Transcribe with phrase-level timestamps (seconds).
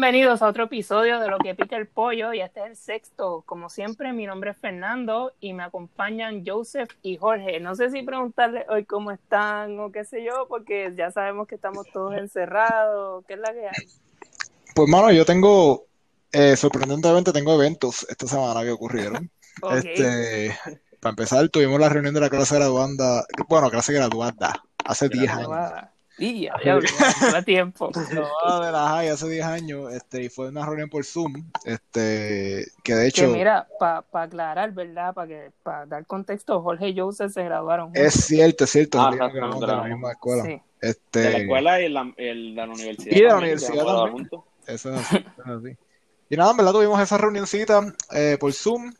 [0.00, 3.42] Bienvenidos a otro episodio de Lo que pica el pollo y este es el sexto.
[3.44, 7.60] Como siempre, mi nombre es Fernando y me acompañan Joseph y Jorge.
[7.60, 11.56] No sé si preguntarles hoy cómo están o qué sé yo, porque ya sabemos que
[11.56, 13.26] estamos todos encerrados.
[13.26, 13.86] ¿Qué es la que hay?
[14.74, 15.84] Pues, mano, yo tengo,
[16.32, 19.30] eh, sorprendentemente, tengo eventos esta semana que ocurrieron.
[19.74, 20.56] Este,
[20.98, 25.50] para empezar, tuvimos la reunión de la clase graduanda, bueno, clase graduanda, hace 10 años.
[26.20, 26.42] Y
[27.32, 27.90] ya, tiempo.
[28.44, 31.32] No, de la high hace 10 años, este, y fue una reunión por Zoom,
[31.64, 35.14] este, que de Que hecho mira, para aclarar, ¿verdad?
[35.14, 39.10] Para que para dar contexto, Jorge y Joseph se graduaron es cierto, es cierto, Ah,
[39.10, 40.44] de la misma escuela.
[40.44, 40.60] Sí.
[40.80, 43.16] Este, De la escuela y la, el- la universidad.
[43.16, 44.28] Y de la universidad que también.
[44.66, 45.76] Eso es así, eso es así.
[46.28, 47.80] Y nada, en verdad tuvimos esa reunioncita
[48.12, 48.92] eh, por Zoom,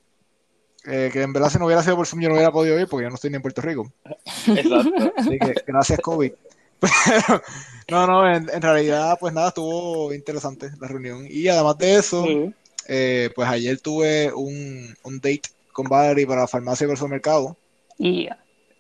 [0.87, 2.89] eh, que en verdad si no hubiera sido por Zoom yo no hubiera podido ir
[2.89, 3.93] porque yo no estoy ni en Puerto Rico.
[4.47, 5.13] Exacto.
[5.17, 6.33] Así que gracias COVID.
[6.81, 7.43] Pero,
[7.91, 11.27] no, no, en, en realidad pues nada, estuvo interesante la reunión.
[11.29, 12.55] Y además de eso, Sí.
[12.89, 15.43] eh, pues ayer tuve un, un date
[15.73, 17.57] con Valerie para la farmacia el supermercado.
[17.99, 18.29] Y.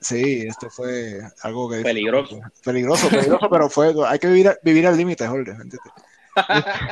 [0.00, 1.82] Sí, esto fue algo que...
[1.82, 2.40] Peligroso.
[2.64, 5.52] Peligroso, peligroso, pero fue, hay que vivir, vivir al límite, Jorge,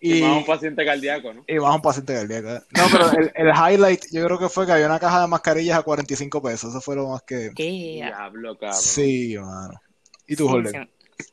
[0.00, 1.44] Y Y, más un paciente cardíaco, ¿no?
[1.46, 2.48] y más un paciente cardíaco.
[2.76, 5.78] No, pero el, el highlight yo creo que fue que había una caja de mascarillas
[5.78, 6.70] a 45 pesos.
[6.70, 7.50] Eso fue lo más que...
[7.56, 8.06] Ya.
[8.06, 8.80] Diablo, cabrón.
[8.80, 9.80] Sí, mano.
[10.26, 10.88] ¿Y tú, Sí, Jorge?
[11.18, 11.24] sí.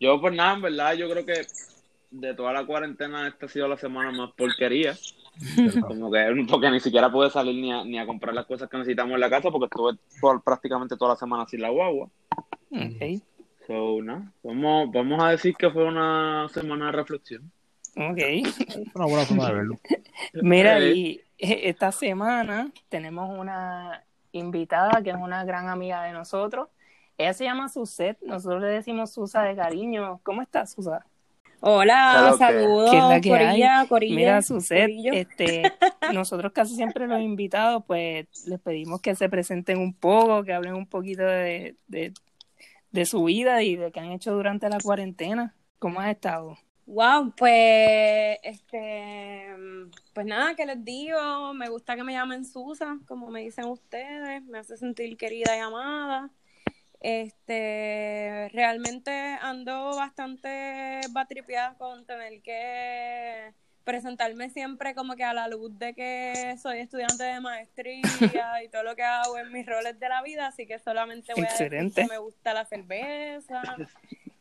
[0.00, 1.46] Yo, pues nada, en verdad, yo creo que
[2.10, 4.96] de toda la cuarentena esta ha sido la semana más porquería.
[5.86, 8.78] Como que porque ni siquiera pude salir ni a, ni a comprar las cosas que
[8.78, 12.08] necesitamos en la casa porque estuve todo- prácticamente toda la semana sin la guagua.
[12.70, 13.20] Ok.
[13.70, 17.52] So, nada, vamos, vamos a decir que fue una semana de reflexión.
[17.96, 18.18] Ok.
[18.96, 19.78] Una buena forma de verlo.
[20.42, 26.68] Mira, Eh, y esta semana tenemos una invitada que es una gran amiga de nosotros.
[27.16, 30.18] Ella se llama Suset, nosotros le decimos Susa de cariño.
[30.24, 31.06] ¿Cómo estás, Susa?
[31.60, 34.16] Hola, saludos, ¿Qué es la que Corilla, Corilla.
[34.16, 35.12] Mira, Suset, Corillo.
[35.12, 35.62] este,
[36.12, 40.74] nosotros casi siempre los invitados, pues les pedimos que se presenten un poco, que hablen
[40.74, 42.12] un poquito de, de,
[42.92, 45.54] de su vida y de qué han hecho durante la cuarentena.
[45.78, 46.56] ¿Cómo has estado?
[46.86, 49.46] Wow, pues, este,
[50.12, 54.44] pues nada, que les digo, me gusta que me llamen Susa, como me dicen ustedes,
[54.44, 56.30] me hace sentir querida y amada.
[57.00, 63.54] Este, realmente ando bastante batripeada con tener que
[63.84, 68.02] presentarme siempre como que a la luz de que soy estudiante de maestría
[68.64, 71.44] y todo lo que hago en mis roles de la vida, así que solamente voy
[71.44, 73.62] a decir que me gusta la cerveza,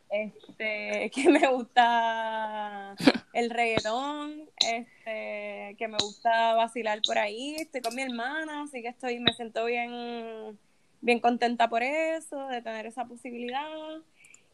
[0.09, 2.95] este, que me gusta
[3.33, 8.89] el reggaetón, este, que me gusta vacilar por ahí, estoy con mi hermana, así que
[8.89, 10.59] estoy, me siento bien,
[11.01, 13.67] bien contenta por eso, de tener esa posibilidad.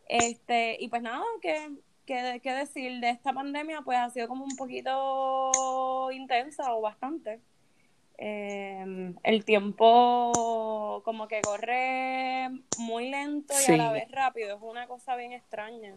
[0.08, 1.72] Este, y pues nada, que,
[2.06, 7.40] que, que decir de esta pandemia, pues ha sido como un poquito intensa o bastante.
[8.18, 13.74] Eh, el tiempo como que corre muy lento y Sí.
[13.74, 15.96] a la vez rápido, es una cosa bien extraña.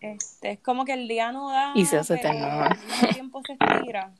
[0.00, 2.68] Este, es como que el día no da, Y se hace eterno.
[2.70, 4.12] mismo tiempo se estira.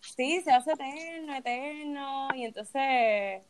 [0.00, 3.42] Sí, se hace eterno, eterno, y entonces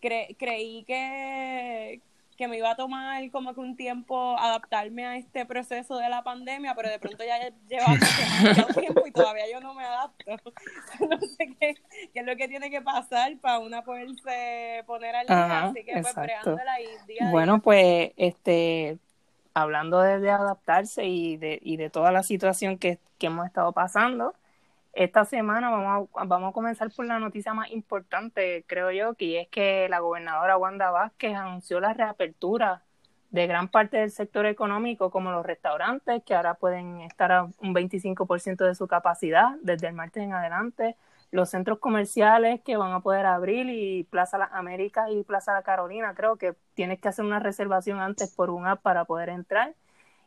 [0.00, 2.00] cre- creí que,
[2.38, 6.22] que me iba a tomar como que un tiempo adaptarme a este proceso de la
[6.22, 7.36] pandemia, pero de pronto ya
[7.68, 10.36] lleva demasiado tiempo y todavía yo no me adapto.
[11.00, 11.74] No sé qué,
[12.12, 15.84] qué es lo que tiene que pasar para una poderse poner al día, Ajá, así
[15.84, 17.30] que pues bregándola ahí día.
[17.30, 18.98] Bueno, pues, este,
[19.52, 23.72] hablando de, de adaptarse y de, y de toda la situación que, que hemos estado
[23.72, 24.34] pasando,
[24.98, 29.40] esta semana vamos a, vamos a comenzar por la noticia más importante, creo yo, que
[29.40, 32.82] es que la gobernadora Wanda Vázquez anunció la reapertura
[33.30, 37.74] de gran parte del sector económico, como los restaurantes, que ahora pueden estar a un
[37.74, 40.96] 25% de su capacidad desde el martes en adelante,
[41.30, 45.62] los centros comerciales que van a poder abrir y Plaza Las Américas y Plaza La
[45.62, 49.76] Carolina, creo que tienes que hacer una reservación antes por un app para poder entrar.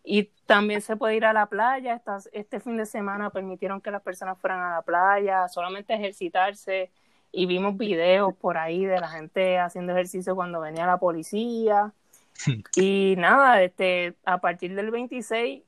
[0.04, 1.94] Y también se puede ir a la playa.
[1.94, 6.92] Estas- este fin de semana permitieron que las personas fueran a la playa, solamente ejercitarse.
[7.32, 11.94] Y vimos videos por ahí de la gente haciendo ejercicio cuando venía la policía.
[12.76, 15.64] Y nada, este, a partir del 26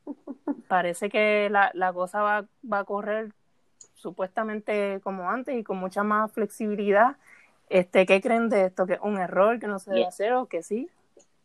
[0.67, 3.31] parece que la, la cosa va, va a correr
[3.95, 7.15] supuestamente como antes y con mucha más flexibilidad.
[7.69, 8.85] Este, ¿Qué creen de esto?
[8.85, 10.89] ¿Que es un error que no se debe hacer o que sí?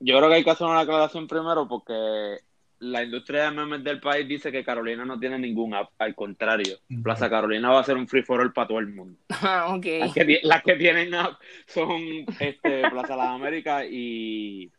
[0.00, 2.38] Yo creo que hay que hacer una aclaración primero porque
[2.80, 6.76] la industria de memes del país dice que Carolina no tiene ningún app, al contrario.
[6.90, 7.02] Ujú.
[7.02, 9.18] Plaza Carolina va a ser un free for all para todo el mundo.
[9.30, 9.76] Ah.
[9.82, 12.00] Las que, ti- las que tienen app son
[12.40, 14.70] este, Plaza Las Américas y,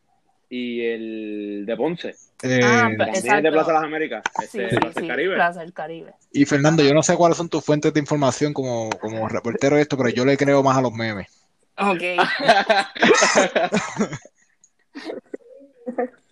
[0.49, 2.15] y el de Ponce.
[2.41, 3.51] Eh, Ah, También de.
[3.51, 4.23] Plaza de las Américas.
[4.49, 5.35] Sí, Este, sí, Plaza del sí, Caribe.
[5.35, 6.13] Plaza del Caribe.
[6.31, 9.81] y Fernando, yo no sé cuáles son tus fuentes de información como, como reportero de
[9.81, 11.27] esto, pero yo le creo más a los memes.
[11.77, 12.01] Ok.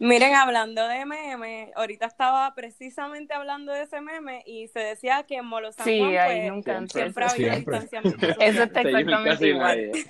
[0.00, 5.36] Miren, hablando de meme, ahorita estaba precisamente hablando de ese meme y se decía que
[5.36, 9.48] en Molo San Sí, Juan, ahí pues, nunca han siempre había distanciamiento Eso está exactamente
[9.48, 9.90] igual.
[9.90, 10.04] nadie.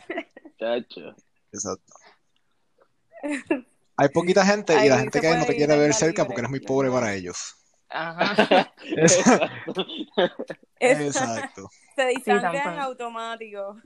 [0.59, 1.17] Chacho.
[1.53, 1.95] Exacto.
[3.97, 6.41] Hay poquita gente y Ahí la gente que no te quiere ver cerca libre, porque
[6.43, 7.57] eres muy pobre para ellos.
[7.89, 8.73] Ajá.
[8.85, 9.87] Exacto.
[10.79, 11.71] Exacto.
[11.97, 13.81] Se distancian en automático.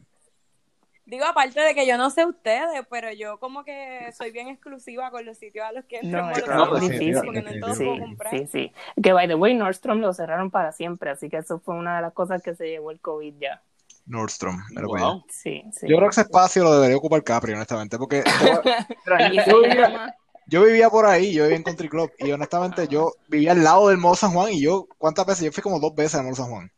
[1.04, 5.10] Digo, aparte de que yo no sé ustedes, pero yo como que soy bien exclusiva
[5.10, 6.88] con los sitios a los que entro en No, Molo es, San no, Juan, es
[6.90, 7.24] definitiva- difícil.
[7.26, 8.30] porque no en todos Sí, puedo comprar.
[8.38, 8.72] sí, sí.
[9.02, 12.02] Que, by the way, Nordstrom lo cerraron para siempre, así que eso fue una de
[12.02, 13.62] las cosas que se llevó el COVID ya.
[14.06, 14.56] Nordstrom.
[14.76, 14.82] allá.
[14.86, 15.24] Wow.
[15.28, 15.86] Sí, sí.
[15.88, 18.22] Yo creo que ese espacio lo debería ocupar Capri, honestamente, porque
[19.06, 20.14] vivía,
[20.46, 23.88] yo vivía por ahí, yo vivía en Country Club y honestamente yo vivía al lado
[23.88, 25.44] del Mall San Juan y yo, ¿cuántas veces?
[25.46, 26.70] Yo fui como dos veces al Mall San Juan.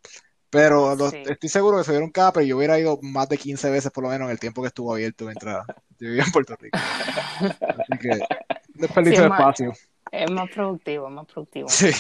[0.55, 1.23] Pero los- Sí.
[1.27, 4.05] estoy seguro que se vieron Capri y yo hubiera ido más de 15 veces por
[4.05, 5.67] lo menos en el tiempo que estuvo abierto mientras
[5.99, 6.79] yo vivía en Puerto Rico.
[6.79, 8.09] Así que
[8.75, 9.73] desperdicio Sí, es más- espacio.
[10.11, 11.69] es más productivo, es más productivo.
[11.69, 11.91] Sí.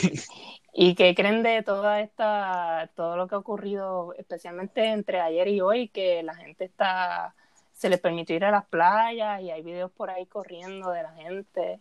[0.73, 5.61] ¿Y qué creen de toda esta, todo lo que ha ocurrido, especialmente entre ayer y
[5.61, 7.35] hoy, que la gente está,
[7.73, 11.13] se les permitió ir a las playas y hay videos por ahí corriendo de la
[11.13, 11.81] gente?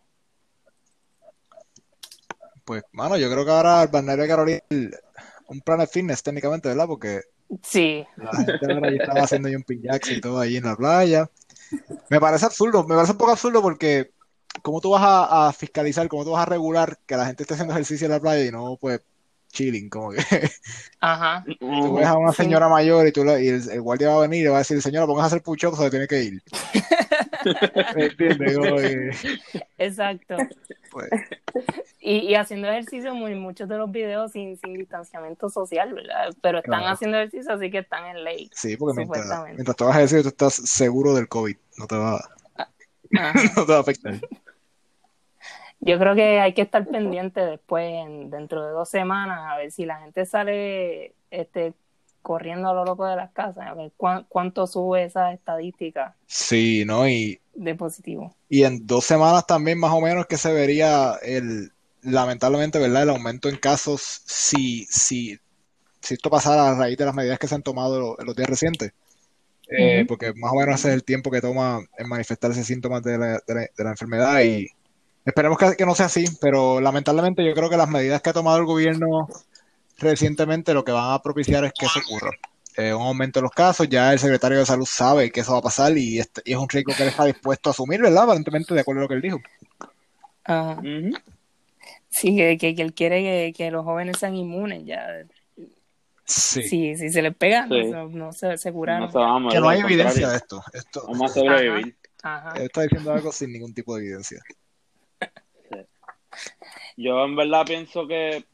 [2.65, 4.59] Pues, mano, yo creo que ahora el balneario de Carolina
[5.53, 6.87] un Planet Fitness técnicamente, ¿verdad?
[6.87, 7.21] Porque
[7.63, 11.29] Sí, la gente ahora estaba haciendo jumping jacks y todo ahí en la playa.
[12.09, 14.11] Me parece absurdo, me parece un poco absurdo porque
[14.61, 17.53] ¿cómo tú vas a, a fiscalizar, cómo tú vas a regular que la gente esté
[17.55, 19.01] haciendo ejercicio en la playa y no, pues,
[19.51, 20.19] chilling, como que
[20.99, 22.43] ajá, tú ves a una Sí.
[22.43, 24.57] señora mayor y, tú la- y el, el guardia va a venir y le va
[24.57, 26.43] a decir, señora, pongas a hacer push-ups o se tiene que ir.
[27.95, 28.57] ¿Me entiendes?
[28.57, 29.11] Que,
[29.77, 30.37] exacto.
[30.91, 31.09] pues,
[31.99, 36.33] Y, y haciendo ejercicio, muy, muchos de los videos sin, sin distanciamiento social, ¿verdad?
[36.41, 36.93] Pero están Claro.
[36.93, 38.49] haciendo ejercicio, así que están en ley.
[38.53, 42.21] sí, porque mientras, mientras tú hagas ejercicio tú estás seguro del COVID, no te va,
[43.15, 43.33] Ajá.
[43.57, 44.15] no te va a afectar.
[45.79, 49.71] Yo creo que hay que estar pendiente después, en- dentro de dos semanas, a ver
[49.71, 51.73] si la gente sale este,
[52.23, 56.83] corriendo a lo loco de las casas, a ver cuán- cuánto sube esa estadística Sí,
[56.85, 57.07] ¿no?
[57.07, 58.35] Y, de positivo.
[58.49, 61.71] Y en dos semanas también más o menos que se vería el,
[62.01, 63.03] lamentablemente, ¿verdad?
[63.03, 65.37] El aumento en casos si, si,
[66.01, 68.49] si esto pasara a raíz de las medidas que se han tomado en los días
[68.49, 68.91] recientes.
[69.69, 73.17] Eh, porque más o menos ese es el tiempo que toma en manifestarse síntomas de
[73.17, 74.67] la, de la, de la enfermedad y
[75.25, 78.33] esperemos que, que no sea así, pero lamentablemente yo creo que las medidas que ha
[78.33, 79.27] tomado el gobierno
[79.97, 82.31] recientemente lo que van a propiciar es que eso ocurra.
[82.75, 85.59] Eh, un aumento de los casos, ya el secretario de salud sabe que eso va
[85.59, 88.23] a pasar y, este- y es un riesgo que él está dispuesto a asumir, ¿verdad?
[88.23, 89.39] Aparentemente, de acuerdo a lo que él dijo.
[90.45, 90.79] Ajá.
[90.79, 91.11] Ujú.
[92.09, 95.05] Sí, que, que, él quiere que, que los jóvenes sean inmunes ya.
[96.25, 96.63] Sí.
[96.63, 97.83] Sí, si se les pega, Sí.
[97.91, 99.11] no, se- no se, se curaron.
[99.13, 100.63] No Que no hay evidencia de esto.
[100.73, 101.95] Esto Vamos a sobrevivir.
[102.23, 102.53] Ajá.
[102.55, 104.39] él está diciendo algo sin ningún tipo de evidencia.
[106.97, 108.45] Yo en verdad pienso que,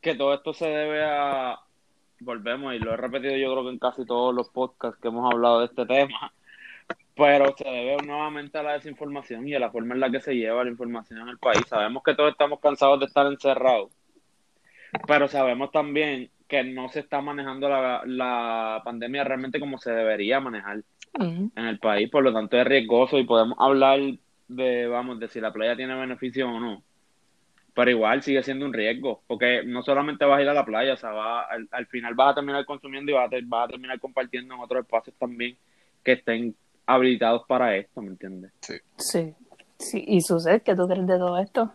[0.00, 1.58] que todo esto se debe a,
[2.20, 5.32] volvemos y lo he repetido yo creo que en casi todos los podcasts que hemos
[5.32, 6.32] hablado de este tema,
[7.14, 10.34] pero se debe nuevamente a la desinformación y a la forma en la que se
[10.34, 11.62] lleva la información en el país.
[11.68, 13.90] Sabemos que todos estamos cansados de estar encerrados,
[15.06, 20.40] pero sabemos también que no se está manejando la, la pandemia realmente como se debería
[20.40, 20.82] manejar
[21.20, 23.98] en el país, por lo tanto es riesgoso y podemos hablar
[24.46, 26.82] de, vamos, de si la playa tiene beneficio o no.
[27.78, 30.94] Pero igual sigue siendo un riesgo, porque no solamente vas a ir a la playa,
[30.94, 33.68] o sea, va, al, al final vas a terminar consumiendo y vas a, ter- vas
[33.68, 35.56] a terminar compartiendo en otros espacios también
[36.02, 36.56] que estén
[36.86, 38.50] habilitados para esto, ¿me entiendes?
[38.62, 39.32] Sí.
[39.78, 40.04] sí.
[40.08, 41.72] ¿Y sucede que tú crees de todo esto?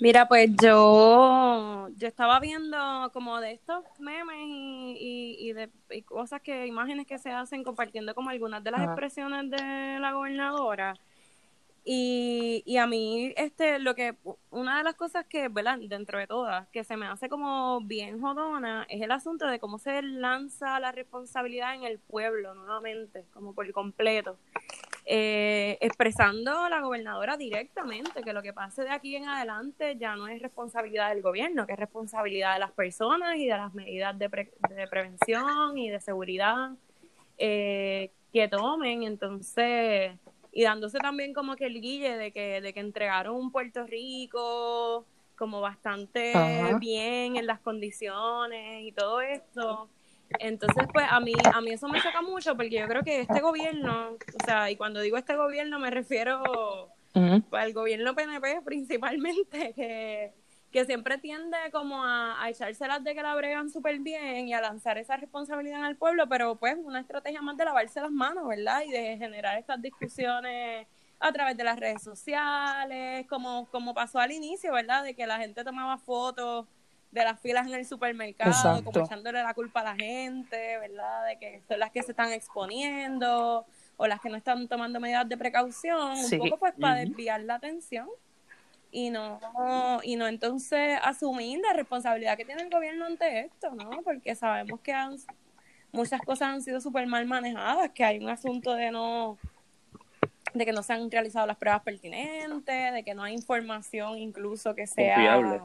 [0.00, 6.00] Mira, pues yo, yo estaba viendo como de estos memes y, y, y de y
[6.00, 8.92] cosas que, imágenes que se hacen compartiendo como algunas de las Ajá.
[8.92, 10.94] expresiones de la gobernadora.
[11.84, 14.14] Y, y a mí, este, lo que,
[14.50, 15.78] una de las cosas que, ¿verdad?
[15.80, 19.78] Dentro de todas, que se me hace como bien jodona, es el asunto de cómo
[19.78, 24.38] se lanza la responsabilidad en el pueblo nuevamente, como por completo.
[25.04, 30.28] Eh, expresando la gobernadora directamente que lo que pase de aquí en adelante ya no
[30.28, 34.30] es responsabilidad del gobierno, que es responsabilidad de las personas y de las medidas de,
[34.30, 36.70] pre- de prevención y de seguridad
[37.36, 39.02] eh, que tomen.
[39.02, 40.12] Entonces,
[40.52, 45.06] y dándose también como que el guille de que, de que entregaron un Puerto Rico
[45.36, 46.78] como bastante Ajá.
[46.78, 49.88] bien en las condiciones y todo esto.
[50.38, 53.40] Entonces, pues a mí, a mí eso me choca mucho porque yo creo que este
[53.40, 60.32] gobierno, o sea, y cuando digo este gobierno me refiero al gobierno PNP principalmente, que,
[60.72, 64.60] que siempre tiende como a, a echárselas de que la bregan súper bien y a
[64.60, 68.48] lanzar esa responsabilidad en el pueblo, pero pues una estrategia más de lavarse las manos,
[68.48, 68.82] ¿verdad?
[68.86, 70.86] Y de generar estas discusiones
[71.20, 75.04] a través de las redes sociales, como, como pasó al inicio, ¿verdad?
[75.04, 76.66] De que la gente tomaba fotos
[77.12, 81.26] de las filas en el supermercado, como echándole la culpa a la gente, ¿verdad?
[81.26, 83.66] De que son las que se están exponiendo
[83.98, 87.56] o las que no están tomando medidas de precaución, un poco pues para desviar la
[87.56, 88.08] atención
[88.92, 89.40] y no
[90.04, 94.02] y no entonces asumir la responsabilidad que tiene el gobierno ante esto, ¿no?
[94.04, 95.16] Porque sabemos que han,
[95.90, 99.38] muchas cosas han sido súper mal manejadas, que hay un asunto de no
[100.52, 104.74] de que no se han realizado las pruebas pertinentes, de que no hay información incluso
[104.74, 105.60] que sea confiable.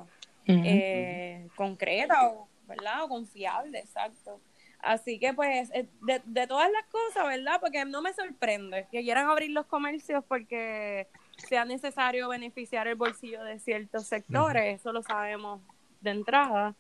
[0.46, 3.04] Eh, concreta o, ¿verdad?
[3.04, 4.40] o confiable, exacto.
[4.80, 7.60] Así que pues eh, de, de todas las cosas, ¿verdad?
[7.60, 11.08] Porque no me sorprende que quieran abrir los comercios porque
[11.38, 15.62] sea necesario beneficiar el bolsillo de ciertos sectores, eso lo sabemos
[16.02, 16.76] de entrada,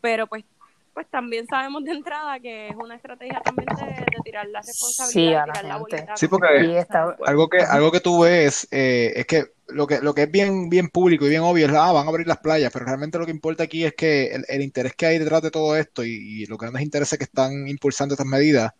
[0.00, 0.44] pero pues
[0.94, 5.52] pues también sabemos de entrada que es una estrategia también de, tirar la responsabilidad, sí,
[5.52, 6.16] tirar la.
[6.16, 6.84] Sí, porque
[7.24, 10.68] algo que algo que tú ves eh, es que lo que lo que es bien
[10.68, 13.24] bien público y bien obvio es ah, van a abrir las playas, pero realmente lo
[13.24, 16.58] que importa aquí es que el, interés que hay detrás de todo esto y, lo
[16.58, 18.72] que grandes intereses que están impulsando estas medidas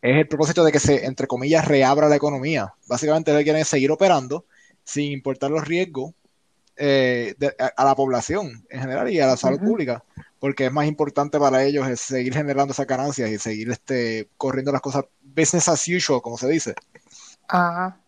[0.00, 2.72] es el propósito de que se, entre comillas, reabra la economía.
[2.88, 4.46] Básicamente, ellos quieren seguir operando
[4.84, 6.12] sin importar los riesgos
[6.76, 7.34] eh,
[7.76, 10.02] a, la población en general y a la salud pública,
[10.38, 14.72] porque es más importante para ellos es seguir generando esas ganancias y seguir este, corriendo
[14.72, 16.74] las cosas business as usual, como se dice.
[17.48, 17.98] Ajá.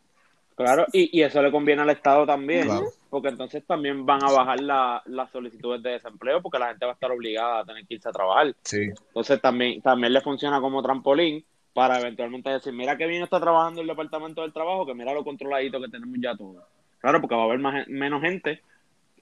[0.56, 2.68] Claro, y, y eso le conviene al Estado también,
[3.10, 6.94] porque entonces también van a bajar las solicitudes de desempleo, porque la gente va a
[6.94, 8.54] estar obligada a tener que irse a trabajar.
[8.62, 8.90] Sí.
[9.08, 13.80] Entonces también, también le funciona como trampolín para eventualmente decir, mira qué bien está trabajando
[13.82, 16.64] el Departamento del Trabajo, que mira lo controladito que tenemos ya todo.
[17.00, 18.62] Claro, porque va a haber más, menos gente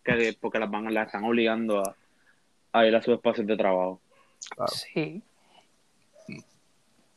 [0.04, 1.82] que porque las van las están obligando
[2.72, 4.00] a, ir a sus espacios de trabajo.
[4.66, 5.22] Sí.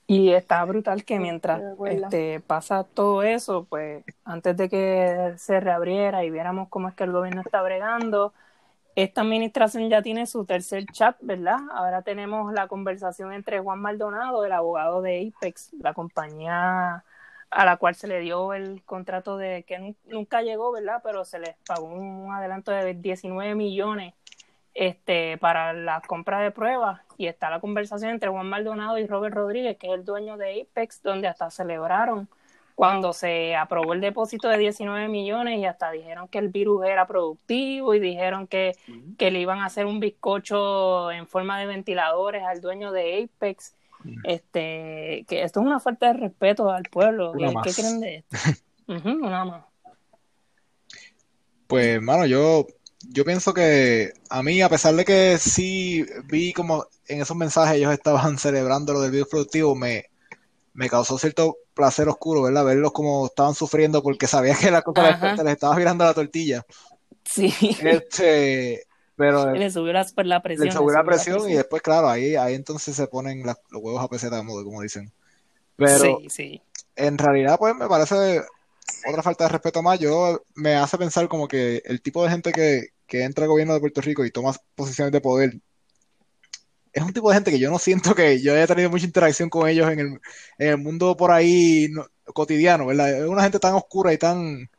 [0.07, 6.23] Y está brutal que mientras este, pasa todo eso, pues antes de que se reabriera
[6.23, 8.33] y viéramos cómo es que el gobierno está bregando,
[8.95, 11.57] esta administración ya tiene su tercer chat, ¿verdad?
[11.73, 17.03] Ahora tenemos la conversación entre Juan Maldonado, el abogado de Apex, la compañía
[17.49, 21.01] a la cual se le dio el contrato de que nunca llegó, ¿verdad?
[21.03, 24.13] Pero se les pagó un adelanto de 19 millones
[24.73, 29.35] este, para la compra de pruebas y está la conversación entre Juan Maldonado y Robert
[29.35, 32.27] Rodríguez, que es el dueño de Apex, donde hasta celebraron
[32.75, 37.07] cuando se aprobó el depósito de 19 millones y hasta dijeron que el virus era
[37.07, 38.75] productivo y dijeron que,
[39.17, 43.73] que le iban a hacer un bizcocho en forma de ventiladores al dueño de Apex.
[44.23, 47.33] Este, que esto es una falta de respeto al pueblo.
[47.63, 48.23] ¿Qué, creen de
[48.87, 49.09] esto?
[49.09, 49.65] una más.
[51.65, 52.67] Pues, mano, yo,
[53.09, 57.77] yo pienso que a mí, a pesar de que sí vi como en esos mensajes
[57.77, 60.05] ellos estaban celebrando lo del virus productivo, me,
[60.73, 62.65] me causó cierto placer oscuro, ¿verdad?
[62.65, 66.65] Verlos como estaban sufriendo porque sabía que la cosa les, estaba virando la tortilla.
[67.23, 67.53] Sí.
[67.81, 70.67] Este, pero le subió la, pues, la presión.
[70.67, 74.07] Le subió, la, presión y después, claro, ahí, ahí entonces se ponen los huevos a
[74.07, 75.11] peseta, como dicen.
[75.75, 76.61] Pero sí, sí.
[76.95, 78.41] en realidad, pues me parece
[79.07, 79.99] otra falta de respeto más.
[79.99, 83.73] Yo me hace pensar como que el tipo de gente que, que entra al gobierno
[83.73, 85.59] de Puerto Rico y toma posiciones de poder
[86.95, 89.49] es un tipo de gente que yo no siento que yo haya tenido mucha interacción
[89.49, 90.07] con ellos en el,
[90.57, 91.89] en el mundo por ahí
[92.33, 93.19] cotidiano, ¿verdad?
[93.19, 94.69] Es una gente tan oscura y tan...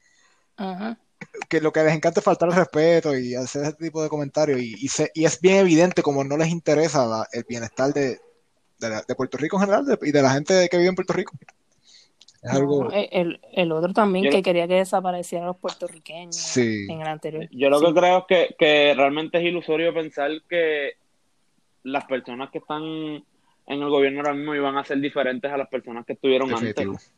[1.51, 4.59] que lo que les encanta es faltar el respeto y hacer ese tipo de comentarios
[4.61, 4.75] y,
[5.15, 8.19] y, es bien evidente como no les interesa el bienestar de,
[8.79, 11.35] de, Puerto Rico en general y de la gente que vive en Puerto Rico.
[12.43, 12.91] Es algo...
[12.93, 17.47] el, el, otro también que quería que desaparecieran los puertorriqueños en el anterior.
[17.51, 20.95] Yo lo que creo es que, que realmente es ilusorio pensar que
[21.87, 23.25] las personas que están en
[23.83, 27.13] el gobierno ahora mismo iban a ser diferentes a las personas que estuvieron antes.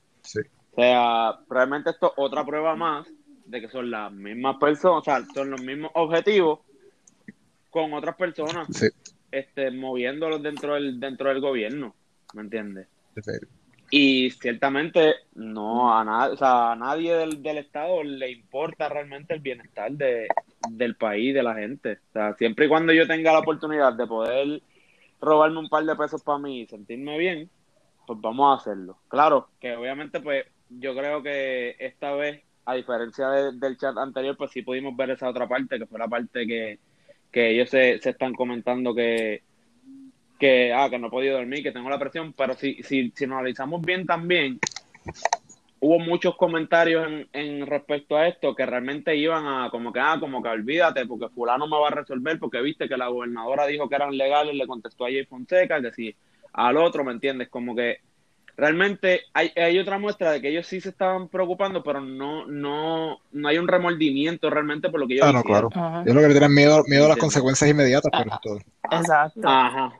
[0.72, 3.06] O sea, realmente esto es otra prueba más
[3.46, 6.60] de que son las mismas personas, o sea, son los mismos objetivos
[7.70, 8.68] con otras personas
[9.30, 11.94] este, moviéndolos dentro del, dentro del gobierno,
[12.34, 12.88] ¿me entiendes?
[13.90, 19.32] Y ciertamente no a, nada, o sea, a nadie del, del, Estado le importa realmente
[19.32, 20.28] el bienestar de,
[20.70, 21.98] del país, de la gente.
[22.10, 24.62] O sea, siempre y cuando yo tenga la oportunidad de poder
[25.20, 27.50] robarme un par de pesos para mí y sentirme bien,
[28.06, 28.98] pues vamos a hacerlo.
[29.08, 34.50] Claro, que obviamente pues yo creo que esta vez, a diferencia del chat anterior, pues
[34.50, 36.78] sí pudimos ver esa otra parte, que fue la parte que,
[37.32, 39.42] que ellos se, se están comentando que
[40.38, 43.26] que, ah, que no he podido dormir, que tengo la presión, pero si, si, si
[43.26, 44.58] nos analizamos bien también,
[45.80, 50.16] hubo muchos comentarios en, en, respecto a esto que realmente iban a como que, ah,
[50.20, 53.88] como que olvídate, porque fulano me va a resolver, porque viste que la gobernadora dijo
[53.88, 56.14] que eran legales, le contestó a Jay Fonseca, que si
[56.52, 57.48] al otro, ¿me entiendes?
[57.48, 57.98] Como que
[58.56, 63.20] realmente hay, hay otra muestra de que ellos sí se estaban preocupando, pero no, no,
[63.30, 65.70] no hay un remordimiento realmente por lo que ellos Ah, no, claro.
[66.04, 68.58] Es lo que tienen miedo, miedo a las consecuencias inmediatas, pero todo.
[68.90, 69.42] Exacto.
[69.44, 69.92] Ajá.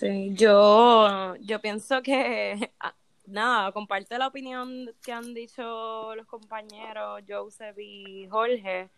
[0.00, 2.72] Sí, yo, yo pienso que,
[3.26, 8.88] nada, comparte la opinión que han dicho los compañeros Joseph y Jorge,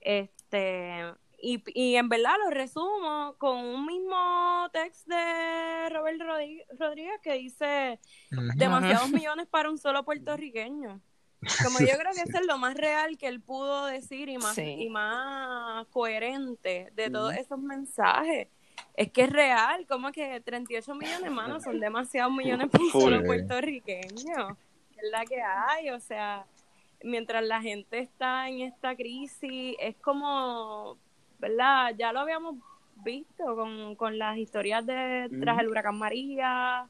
[0.00, 1.04] este,
[1.38, 6.20] y, y en verdad lo resumo con un mismo text de Robert
[6.78, 8.00] Rodríguez que dice
[8.56, 11.00] demasiados millones para un solo puertorriqueño.
[11.62, 14.54] Como yo creo que eso es lo más real que él pudo decir y más,
[14.54, 14.62] Sí.
[14.62, 18.48] y más coherente de todos esos mensajes.
[18.94, 24.56] Es que es real, como que 38 millones, manos son demasiados millones para solo puertorriqueño.
[24.96, 26.46] Es la que hay, o sea,
[27.02, 30.96] mientras la gente está en esta crisis, es como,
[31.38, 31.94] ¿verdad?
[31.98, 32.56] Ya lo habíamos
[33.04, 36.88] visto con, con las historias de tras el huracán María,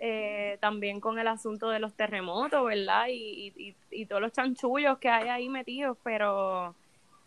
[0.00, 3.06] eh, también con el asunto de los terremotos, ¿verdad?
[3.08, 6.74] Y, y, y, y todos los chanchullos que hay ahí metidos, pero,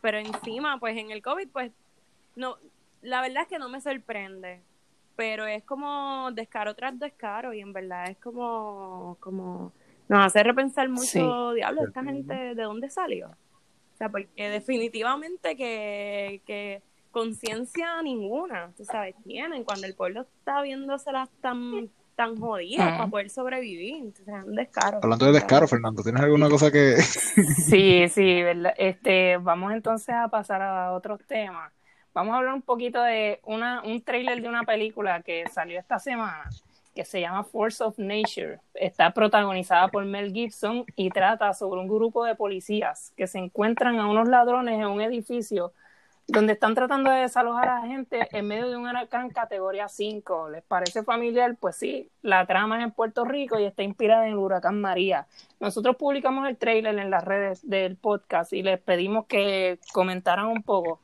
[0.01, 1.71] pero encima, pues en el COVID, pues
[2.35, 2.57] no,
[3.01, 4.61] la verdad es que no me sorprende,
[5.15, 9.71] pero es como descaro tras descaro y en verdad es como, como
[10.07, 13.27] nos hace repensar mucho, diablo, esta gente, ¿de dónde salió?
[13.27, 20.61] O sea, porque definitivamente que, que conciencia ninguna, tú sabes, tienen cuando el pueblo está
[20.61, 24.99] viéndoselas tan tan jodidas para poder sobrevivir, entonces es un descaro.
[25.01, 26.97] Hablando de descaro, Fernando, ¿tienes alguna cosa que...?
[26.97, 28.73] Sí, sí, ¿verdad?
[28.77, 31.71] Este, vamos entonces a pasar a otros temas.
[32.13, 35.97] Vamos a hablar un poquito de una, un trailer de una película que salió esta
[35.97, 36.49] semana,
[36.93, 38.59] que se llama Force of Nature.
[38.73, 43.97] Está protagonizada por Mel Gibson y trata sobre un grupo de policías que se encuentran
[43.99, 45.71] a unos ladrones en un edificio
[46.27, 50.49] donde están tratando de desalojar a la gente en medio de un huracán categoría 5.
[50.49, 51.55] ¿Les parece familiar?
[51.59, 55.27] Pues sí, la trama es en Puerto Rico y está inspirada en el huracán María.
[55.59, 60.63] Nosotros publicamos el trailer en las redes del podcast y les pedimos que comentaran un
[60.63, 60.99] poco.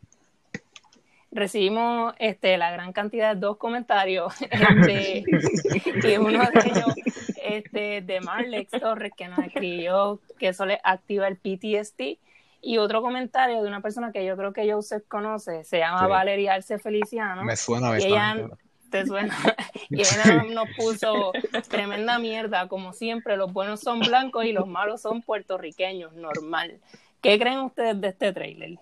[1.37, 5.23] Recibimos este, la gran cantidad de dos comentarios este,
[6.03, 6.95] y uno de ellos
[7.43, 12.17] este, de Marlex Torres que nos escribió que eso le activa el PTSD
[12.63, 16.07] y otro comentario de una persona que yo creo que Joseph conoce, se llama Sí.
[16.07, 17.43] Valeria Arce Feliciano.
[17.43, 18.55] Me suena Y ella, bastante.
[18.89, 19.37] te suena,
[19.91, 21.33] y ella nos puso
[21.69, 26.79] tremenda mierda, como siempre, los buenos son blancos y los malos son puertorriqueños, normal.
[27.21, 28.79] ¿Qué creen ustedes de este trailer?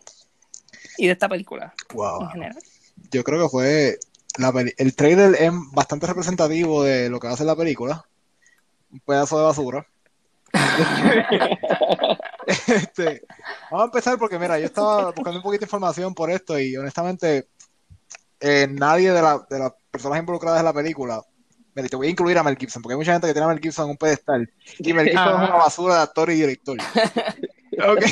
[0.97, 2.23] Y de esta película Wow.
[2.23, 2.57] en general.
[3.11, 3.99] Yo creo que fue...
[4.37, 8.03] La peli- el trailer es bastante representativo de lo que va a ser la película.
[8.91, 9.87] Un pedazo de basura.
[12.67, 13.23] Este,
[13.71, 16.75] vamos a empezar porque, mira, yo estaba buscando un poquito de información por esto y
[16.77, 17.47] honestamente
[18.39, 21.21] eh, nadie de, la- de las personas involucradas en la película,
[21.73, 23.49] mira, te voy a incluir a Mel Gibson, porque hay mucha gente que tiene a
[23.49, 26.77] Mel Gibson en un pedestal y Mel Gibson es una basura de actor y director.
[27.77, 28.03] Ok,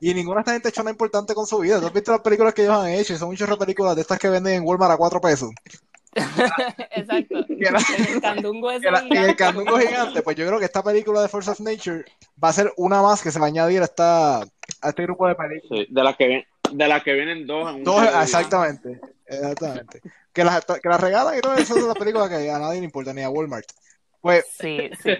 [0.00, 1.80] y ninguna de esta gente ha hecho nada importante con su vida.
[1.80, 3.16] ¿Tú has visto las películas que ellos han hecho?
[3.16, 5.50] Son muchas películas de estas que venden en Walmart a cuatro pesos.
[6.14, 7.44] Exacto.
[7.48, 9.36] La- el candungo la- y el gigante.
[9.36, 12.04] candungo gigante, pues yo creo que esta película de Force of Nature
[12.42, 15.26] va a ser una más que se va a añadir a, esta, a este grupo
[15.26, 15.86] de películas.
[15.88, 20.00] Sí, de las que de las que vienen dos en un Dos, exactamente, exactamente.
[20.32, 22.86] Que las, que las regalan y todo eso son las películas que a nadie le
[22.86, 23.66] importa, ni a Walmart.
[24.20, 25.10] Pues, Sí, sí.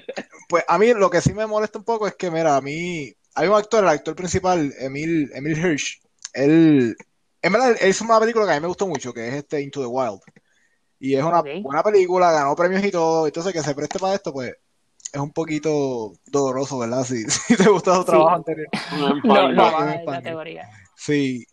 [0.48, 3.12] pues a mí lo que sí me molesta un poco es que, mira, a mí
[3.34, 6.00] hay un actor, el actor principal, Emil, Emil Hirsch,
[6.32, 6.96] él,
[7.42, 9.60] en verdad, él hizo una película que a mí me gustó mucho, que es este
[9.62, 10.20] Into the Wild.
[10.98, 14.32] Y es una buena película, ganó premios y todo, entonces que se preste para esto,
[14.32, 14.54] pues
[15.12, 17.04] es un poquito doloroso, ¿verdad?
[17.04, 18.06] Si, si te gusta su Sí.
[18.06, 18.66] trabajo anterior.
[19.24, 20.22] No, va en a la España.
[20.22, 20.68] teoría.
[20.96, 21.44] Sí.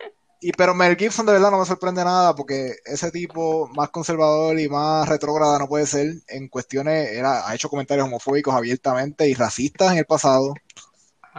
[0.43, 4.59] Y pero Mel Gibson de verdad no me sorprende nada porque ese tipo más conservador
[4.59, 9.35] y más retrógrada no puede ser en cuestiones, era, ha hecho comentarios homofóbicos abiertamente y
[9.35, 10.55] racistas en el pasado.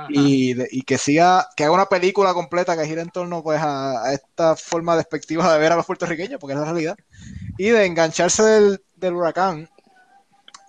[0.08, 4.12] Y, que siga, que haga una película completa que gire en torno pues a, a
[4.12, 6.96] esta forma despectiva de ver a los puertorriqueños, porque es la realidad,
[7.58, 9.68] y de engancharse del, del huracán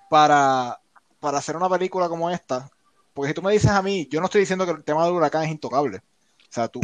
[0.10, 0.80] para,
[1.20, 2.70] para hacer una película como esta,
[3.14, 5.14] porque si tú me dices a mí, yo no estoy diciendo que el tema del
[5.14, 6.82] huracán es intocable, o sea, tú,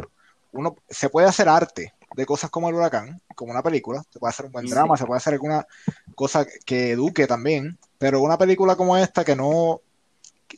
[0.51, 4.31] uno, se puede hacer arte de cosas como el huracán, como una película, se puede
[4.31, 4.71] hacer un buen Sí.
[4.71, 5.65] drama, se puede hacer alguna
[6.15, 9.81] cosa que eduque también, pero una película como esta que no,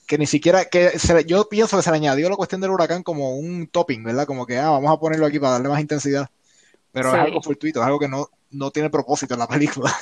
[0.08, 2.72] que ni siquiera, que se le- yo pienso que se le añadió la cuestión del
[2.72, 4.26] huracán como un topping, ¿verdad?
[4.26, 6.30] Como que, ah, vamos a ponerlo aquí para darle más intensidad.
[6.94, 7.16] pero Sí.
[7.18, 9.94] es algo fortuito, es algo que no, no tiene propósito en la película.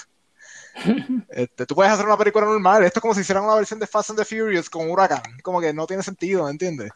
[1.30, 3.86] Este, tú puedes hacer una película normal, esto es como si hicieran una versión de
[3.88, 6.92] Fast and the Furious con Huracán, como que no tiene sentido, ¿me entiendes?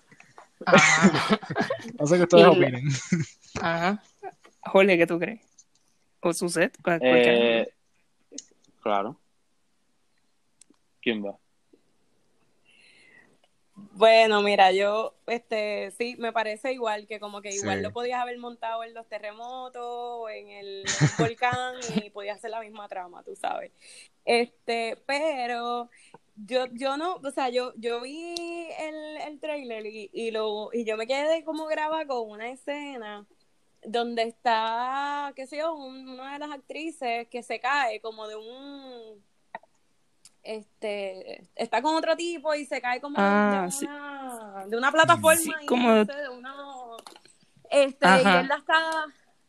[2.00, 2.84] No sé qué ustedes Y opinen.
[3.62, 4.02] Ajá.
[4.62, 5.42] Jorge, ¿qué tú crees?
[6.22, 6.76] ¿O Suset?
[6.82, 7.74] ¿Cuál- cuál que- Eh,
[8.82, 9.20] claro.
[11.02, 11.36] ¿Quién va?
[13.96, 17.84] Bueno, mira, yo, este, sí, me parece igual que como que igual Sí.
[17.84, 20.84] lo podías haber montado en los terremotos en el
[21.20, 23.72] volcán y podías hacer la misma trama, tú sabes.
[24.26, 25.90] Este, pero
[26.36, 28.34] yo, yo no, o sea, yo, yo vi
[28.80, 33.28] el, el trailer y, y lo, y yo me quedé como grabada con una escena
[33.84, 38.36] donde está, qué sé yo, un- una de las actrices que se cae como de
[38.38, 39.24] un
[40.44, 43.86] este está con otro tipo y se cae como Ah, de, sí.
[43.86, 46.54] una, de una plataforma Sí, y como- no sé, de una
[47.70, 48.22] este Ajá.
[48.22, 49.06] y él la está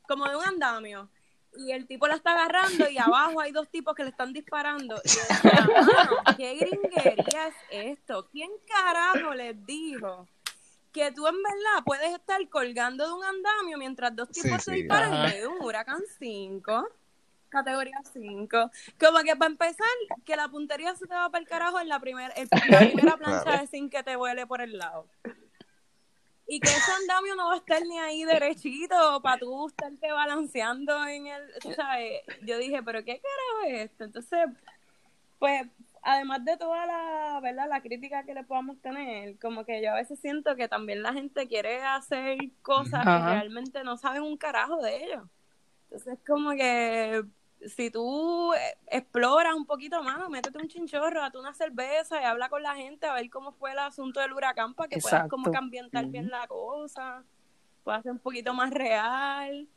[0.09, 1.09] como de un andamio
[1.57, 5.01] y el tipo la está agarrando y abajo hay dos tipos que le están disparando
[5.05, 10.27] y yo decía, "Mano, qué gringería es esto quién carajo les dijo
[10.93, 14.73] que tú en verdad puedes estar colgando de un andamio mientras dos Sí, tipos se
[14.73, 14.77] sí.
[14.83, 15.23] disparan Ajá.
[15.29, 16.89] medio de un huracán 5
[17.55, 18.71] categoría 5.
[19.01, 19.87] Como que para empezar,
[20.27, 23.17] que la puntería se te va para el carajo en la, primer, el- la primera
[23.19, 23.61] plancha Claro.
[23.63, 25.07] de sin que te vuele por el lado.
[26.47, 31.07] Y que ese andamio no va a estar ni ahí derechito para tú estarte balanceando
[31.07, 31.43] en el,
[31.75, 32.21] ¿sabes?
[32.43, 34.05] Yo dije, pero ¿qué carajo es esto?
[34.05, 34.41] Entonces,
[35.39, 35.63] pues,
[36.03, 37.67] además de toda la, ¿verdad?
[37.71, 41.15] La crítica que le podamos tener, como que yo a veces siento que también la
[41.15, 45.23] gente quiere hacer cosas que realmente no saben un carajo de ellos.
[45.85, 47.25] Entonces, como que
[47.69, 52.49] si tú eh, exploras un poquito más, métete un chinchorro, date una cerveza y habla
[52.49, 55.51] con la gente a ver cómo fue el asunto del huracán para que puedas como
[55.51, 57.25] que ambientar bien la cosa,
[57.83, 59.69] pueda ser un poquito más real.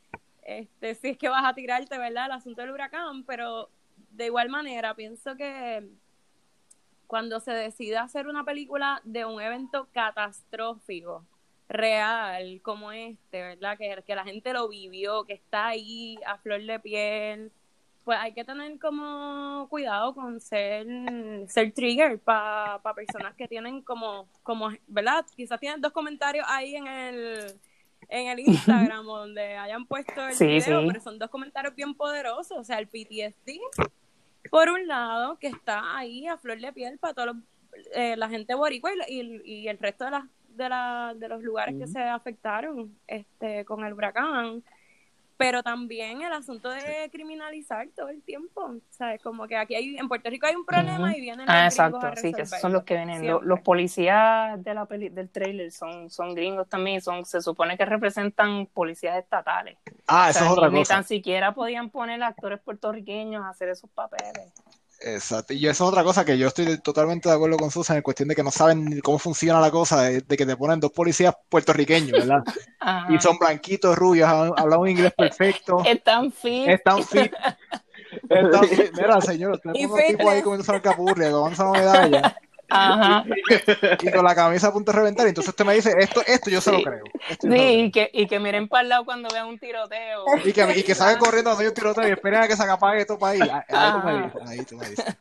[0.44, 2.28] Este, si es que vas a tirarte, ¿verdad?
[2.28, 3.70] El asunto del huracán, pero
[4.12, 5.90] de igual manera pienso que
[7.06, 11.26] cuando se decida hacer una película de un evento catastrófico,
[11.70, 13.78] real, como este, ¿verdad?
[13.78, 17.52] Que, que la gente lo vivió, que está ahí a flor de piel,
[18.08, 20.88] pues hay que tener como cuidado con ser,
[21.50, 25.26] ser trigger para personas que tienen como, como, ¿verdad?
[25.36, 27.60] Quizás tienen dos comentarios ahí en el
[28.08, 30.88] en el Instagram donde hayan puesto el Sí, video, sí.
[30.88, 33.60] pero son dos comentarios bien poderosos, o sea, el PTSD
[34.50, 37.34] por un lado, que está ahí a flor de piel para toda
[38.16, 41.76] la gente boricua y, y- y el resto de, las de, la- de los lugares
[41.78, 44.64] que se afectaron este con el huracán.
[45.38, 48.74] Pero también el asunto de criminalizar todo el tiempo.
[48.90, 49.22] ¿Sabes?
[49.22, 51.18] Como que aquí hay, en Puerto Rico hay un problema Ujú.
[51.18, 53.18] y vienen Ah, los gringos exacto, a sí, que esos son los que vienen.
[53.20, 53.48] Lo- Siempre.
[53.48, 57.86] Los, policías de la peli, del trailer son, son gringos también, son, se supone que
[57.86, 59.78] representan policías estatales.
[60.08, 60.94] Ah, O eso sea, es otra ni, ni cosa.
[60.96, 64.52] tan siquiera podían poner actores puertorriqueños a hacer esos papeles.
[65.02, 65.54] Exacto.
[65.54, 68.30] Y eso es otra cosa que yo estoy totalmente de acuerdo con Susan en cuestión
[68.30, 71.36] de que no saben cómo funciona la cosa, de, de que te ponen dos policías
[71.50, 72.44] puertorriqueños, ¿verdad?
[72.80, 73.14] Ajá.
[73.14, 76.68] Y son blanquitos, rubios, hablan un inglés perfecto, Están fit.
[76.70, 77.32] están fit.
[78.30, 78.92] Están fit.
[78.96, 82.38] Mira, señor, usted pone un tipo ahí comiendo alcapurria, con una medalla
[82.70, 83.24] Ajá.
[84.02, 85.26] y con la camisa a punto de reventar.
[85.26, 87.04] Y entonces usted me dice, esto, esto yo se lo creo.
[87.30, 87.80] Esto lo Sí, creo.
[87.86, 90.26] y que, y que miren para el lado cuando vean un tiroteo.
[90.44, 92.64] Y que, y que salga corriendo cuando hay un tiroteo y esperen a que se
[92.64, 93.40] apague esto para ahí.
[93.42, 94.22] Ahí tú me Ajá.
[94.24, 95.18] dices, ahí tú me dices.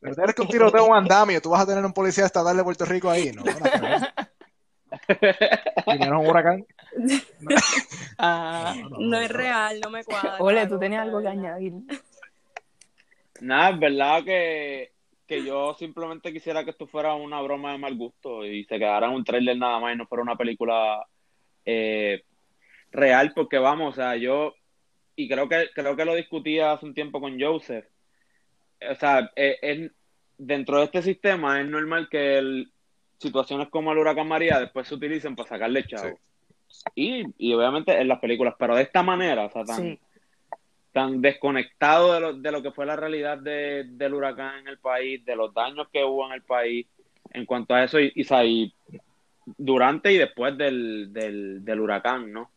[0.00, 2.62] Pero tienes que un tiroteo un andamio, tú vas a tener un policía estatal de
[2.64, 3.42] Puerto Rico ahí, ¿no?
[3.42, 3.52] no
[5.98, 6.64] menos un huracán.
[8.20, 8.74] Ah.
[8.98, 10.36] No es real, no me cuadra.
[10.40, 11.72] Ole, tú tenías algo que añadir.
[13.40, 14.92] Nada, es verdad que,
[15.28, 19.06] que yo simplemente quisiera que esto fuera una broma de mal gusto y se quedara
[19.08, 21.06] en un trailer nada más y no fuera una película
[21.66, 22.22] eh,
[22.90, 24.54] real, porque vamos, o sea, yo,
[25.14, 27.84] y creo que, creo que lo discutía hace un tiempo con Joseph,
[28.90, 29.92] o sea, eh, es-
[30.38, 32.72] dentro de este sistema es normal que el-
[33.18, 36.18] situaciones como el huracán María después se utilicen para sacarle chavo.
[36.94, 39.98] Y, y obviamente en las películas, pero de esta manera, o sea, tan, Sí.
[40.98, 44.78] Tan desconectado de lo, de lo que fue la realidad de- del huracán en el
[44.78, 46.86] país, de los daños que hubo en el país
[47.32, 48.74] en cuanto a eso, y, y, y
[49.56, 52.50] durante y después del, del, del huracán, ¿no?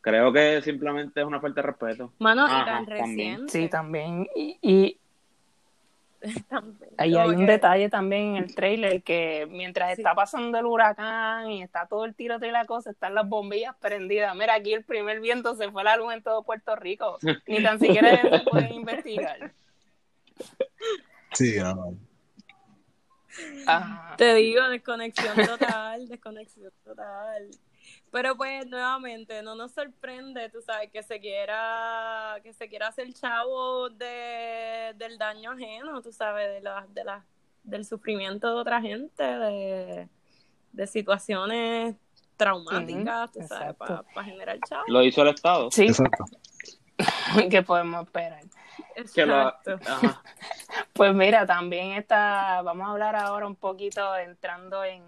[0.00, 2.12] Creo que simplemente es una falta de respeto.
[2.20, 2.98] Mano, y Ajá, también.
[3.08, 3.52] reciente.
[3.52, 4.28] Sí, también.
[4.34, 4.98] Y, y.
[6.98, 10.02] ahí hay un detalle también en el trailer que mientras Sí.
[10.02, 13.74] está pasando el huracán y está todo el tiroteo y la cosa, están las bombillas
[13.80, 14.34] prendidas.
[14.36, 17.18] Mira, aquí el primer viento se fue la luz en todo Puerto Rico.
[17.46, 19.52] Ni tan siquiera se pueden investigar.
[21.32, 21.96] Sí, no.
[23.66, 24.14] Ajá.
[24.16, 27.48] Te digo, desconexión total, desconexión total.
[28.12, 33.10] Pero pues nuevamente no nos sorprende, tú sabes, que se quiera, que se quiera hacer
[33.14, 37.24] chavo de, del daño ajeno, tú sabes, de la, de la,
[37.64, 40.08] del sufrimiento de otra gente, de,
[40.72, 41.96] de situaciones
[42.36, 44.84] traumáticas, tú sabes, para generar chavo.
[44.88, 45.70] Lo hizo el Estado.
[45.70, 46.24] Sí, Exacto.
[47.50, 48.42] ¿qué podemos esperar?
[49.14, 49.78] Que lo- Exacto.
[49.90, 50.22] Ajá.
[50.94, 55.02] Pues mira, también está, vamos a hablar ahora un poquito entrando en,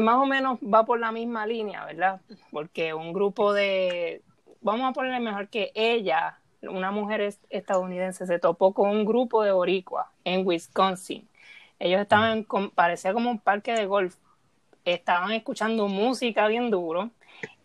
[0.00, 2.20] más o menos va por la misma línea, ¿verdad?
[2.50, 4.22] Porque un grupo de,
[4.60, 9.42] vamos a ponerle mejor que ella, una mujer es- estadounidense, se topó con un grupo
[9.42, 11.28] de boricua en Wisconsin.
[11.78, 14.16] Ellos estaban, con- parecía como un parque de golf,
[14.84, 17.10] estaban escuchando música bien duro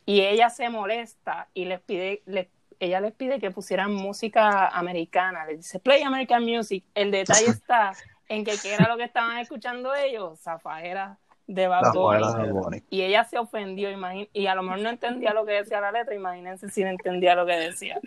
[0.05, 2.47] y ella se molesta y les pide, les-
[2.79, 6.83] ella les pide que pusieran música americana, les dice play American music.
[6.95, 7.93] El detalle está
[8.29, 12.83] en que qué era lo que estaban escuchando ellos, zafaera de Bad Bunny.
[12.89, 15.91] Y ella se ofendió, imagín- y a lo mejor no entendía lo que decía la
[15.91, 17.99] letra, imagínense si no entendía lo que decía.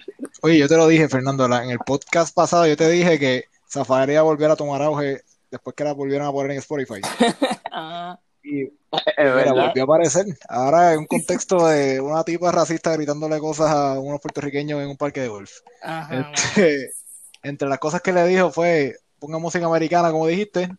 [0.42, 3.44] Oye, yo te lo dije, Fernando, la- en el podcast pasado yo te dije que
[3.70, 5.20] Zafaera iba a volver a tomar auge
[5.51, 7.01] después que la volvieron a poner en Spotify.
[7.79, 8.72] Ah, Y Es
[9.18, 10.25] mira, volvió a aparecer.
[10.49, 14.96] Ahora en un contexto de una tipa racista gritándole cosas a unos puertorriqueños en un
[14.96, 15.51] parque de golf.
[15.83, 16.92] ajá, Este,
[17.42, 20.70] entre las cosas que le dijo fue, ponga música americana, como dijiste,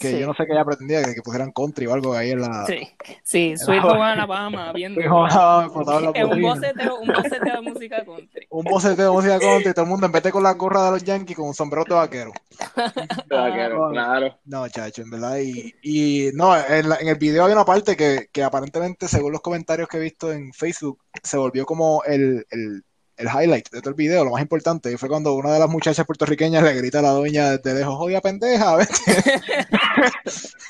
[0.00, 0.18] que Sí.
[0.20, 2.64] yo no sé qué ella pretendía, que, que pusieran country o algo ahí en la...
[2.66, 2.88] sí,
[3.22, 4.72] sí, Sweet Home Alabama.
[4.74, 6.48] "Ah, Es un bocina".
[6.48, 8.46] boceteo, un boceteo de música country.
[8.50, 10.90] Un boceteo de música country, todo el mundo en vez de con la gorra de
[10.92, 12.32] los Yankees, con un sombrero de vaquero.
[13.28, 14.38] Vaquero, claro.
[14.44, 15.38] No, chacho, en verdad.
[15.38, 19.32] Y, y no, en, la- en el video hay una parte que, que aparentemente, según
[19.32, 22.82] los comentarios que he visto en Facebook, se volvió como el, el,
[23.16, 24.92] el highlight de todo el video, lo más importante.
[24.92, 27.96] Y fue cuando una de las muchachas puertorriqueñas le grita a la doña desde lejos,
[27.96, 28.92] jodida pendeja, vete.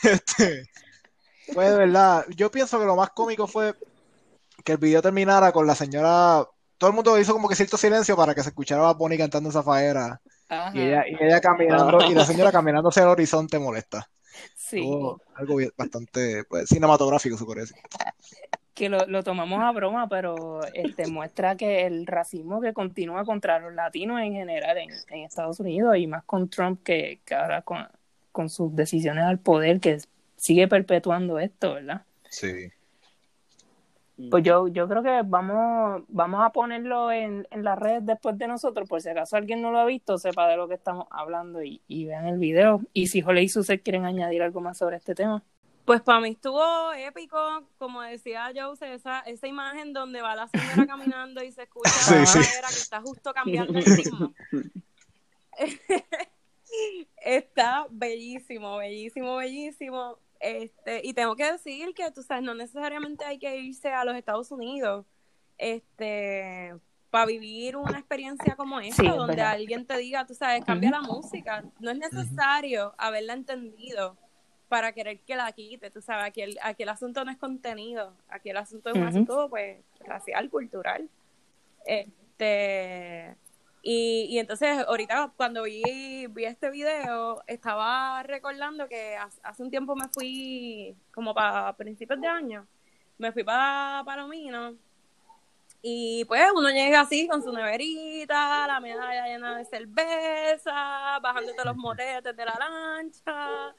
[0.02, 0.68] este,
[1.52, 2.24] fue de verdad.
[2.37, 3.74] Yo pienso que lo más cómico fue
[4.64, 6.46] que el video terminara con la señora.
[6.78, 9.50] Todo el mundo hizo como que cierto silencio para que se escuchara a Bonnie cantando
[9.50, 10.20] esa faera.
[10.48, 14.08] Ajá, Y ella, y ella caminando, y la señora caminando hacia el horizonte molesta.
[14.56, 14.80] sí.
[15.35, 17.76] Algo bastante pues, cinematográfico, se podría decir.
[18.74, 23.58] que lo, lo tomamos a broma, pero este muestra que el racismo que continúa contra
[23.61, 27.62] los latinos en general en, en Estados Unidos y más con Trump que, que ahora
[27.62, 27.87] con,
[28.33, 29.99] con sus decisiones al poder que
[30.37, 32.03] sigue perpetuando esto, ¿verdad?
[32.29, 32.73] Sí.
[34.31, 38.47] Pues yo, yo creo que vamos, vamos a ponerlo en, en las redes después de
[38.47, 41.62] nosotros, por si acaso alguien no lo ha visto, sepa de lo que estamos hablando
[41.62, 42.81] y, y vean el video.
[42.92, 45.42] Y si Jole y Suset quieren añadir algo más sobre este tema.
[45.85, 47.38] Pues para mí estuvo épico,
[47.79, 52.14] como decía Jose, esa, esa imagen donde va la señora caminando y se escucha Sí,
[52.14, 52.38] la sí.
[52.38, 54.33] madera que está justo cambiando el ritmo.
[57.16, 60.18] está bellísimo, bellísimo, bellísimo.
[60.40, 64.16] Este, y tengo que decir que tú sabes, no necesariamente hay que irse a los
[64.16, 65.06] Estados Unidos
[65.58, 66.74] este
[67.11, 69.50] para vivir una experiencia como esta, Sí, donde verdad.
[69.52, 71.62] alguien te diga, tú sabes, cambia la música.
[71.78, 74.16] No es necesario haberla entendido
[74.68, 78.16] para querer que la quite, tú sabes, aquí el, aquí el asunto no es contenido,
[78.28, 79.08] aquí el asunto es un Ujú.
[79.11, 81.11] asunto pues racial, cultural.
[81.85, 83.37] Este
[83.83, 89.97] y, y entonces ahorita cuando vi, vi este video estaba recordando que hace, un tiempo
[89.97, 92.66] me fui como para principios de año,
[93.18, 94.77] me fui para Palomino.
[95.85, 101.77] Y pues uno llega así con su neverita, la medalla llena de cerveza, bajándote los
[101.77, 103.75] motetes de la lancha,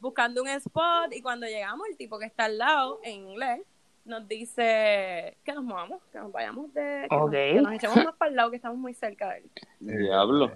[0.00, 1.12] buscando un spot.
[1.12, 3.60] Y cuando llegamos el tipo que está al lado en inglés
[4.04, 8.14] nos dice que nos movamos, que nos vayamos de, que, nos, que nos echemos más
[8.16, 9.50] para el lado que estamos muy cerca de él.
[9.80, 10.52] Diablo.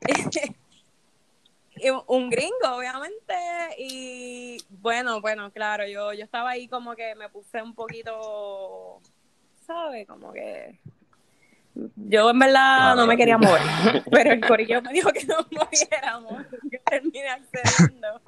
[1.82, 3.34] Y un gringo, obviamente,
[3.78, 9.00] y bueno, bueno, claro, yo, yo estaba ahí como que me puse un poquito,
[9.66, 10.06] ¿sabes?
[10.06, 10.78] Como que
[11.96, 13.62] yo en verdad no me quería mover,
[14.10, 16.44] pero el corillo me dijo que nos moviéramos,
[16.90, 18.20] terminé accediendo.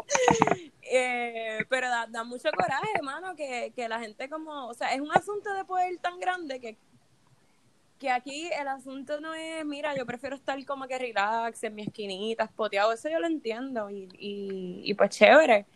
[0.83, 5.01] Eh, pero da, da mucho coraje, hermano, que, que la gente como, o sea, es
[5.01, 6.77] un asunto de poder tan grande que
[7.99, 11.83] que aquí el asunto no es, mira, yo prefiero estar como que relax en mi
[11.83, 15.67] esquinita, espoteado, eso yo lo entiendo y, y, y pues chévere,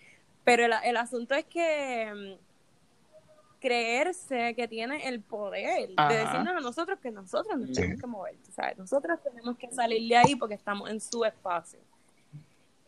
[0.43, 6.09] pero el, el asunto es que mm, creerse que tiene el poder Ajá.
[6.13, 7.75] de decirnos a nosotros que nosotros nos Sí.
[7.75, 8.77] tenemos que mover, ¿sabes?
[8.77, 11.79] Nosotros tenemos que salir de ahí porque estamos en su espacio.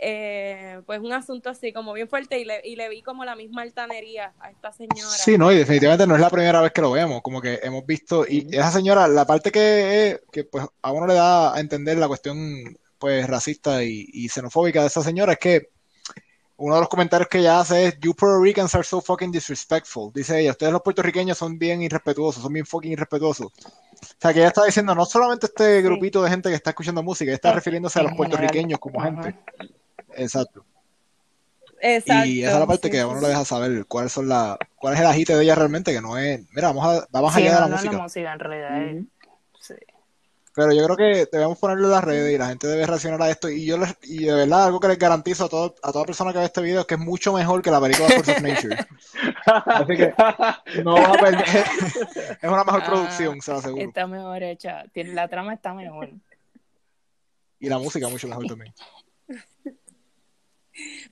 [0.01, 3.35] Eh, pues un asunto así como bien fuerte y le, y le vi como la
[3.35, 5.09] misma altanería a esta señora.
[5.11, 7.85] Sí, no, y definitivamente no es la primera vez que lo vemos, como que hemos
[7.85, 11.99] visto, y esa señora, la parte que, que pues a uno le da a entender
[11.99, 15.71] la cuestión pues racista y, y xenofóbica de esa señora es que
[16.59, 20.13] uno de los comentarios que ella hace es, You Puerto Ricans are so fucking disrespectful.
[20.13, 23.47] Dice ella, ustedes los puertorriqueños son bien irrespetuosos, son bien fucking irrespetuosos.
[23.47, 27.01] O sea, que ella está diciendo, no solamente este grupito de gente que está escuchando
[27.03, 29.37] música, ella está refiriéndose a los puertorriqueños como gente.
[30.19, 30.65] Exacto.
[31.81, 32.27] Exacto.
[32.29, 34.95] Y esa es la parte que a uno le deja saber cuáles son la, cuál
[34.95, 37.55] es el agite de ella realmente, que no es, mira, vamos a, vamos Sí, allá
[37.55, 37.97] de la no es música.
[37.97, 38.83] la música en realidad.
[38.83, 39.05] es-
[39.61, 39.75] sí.
[40.55, 43.31] Pero yo creo que debemos ponerlo en las redes y la gente debe reaccionar a
[43.31, 43.49] esto.
[43.49, 46.33] Y yo les, y de verdad, algo que les garantizo a, todo, a toda persona
[46.33, 48.77] que ve este video es que es mucho mejor que la película Force of Nature.
[49.47, 50.15] Así que
[50.83, 51.45] no va a perder.
[52.43, 53.85] es una mejor Ah, producción, se lo aseguro.
[53.85, 54.83] Está mejor hecha.
[54.93, 56.11] Tiene, la trama está mejor.
[57.61, 58.75] Y la música mucho mejor también.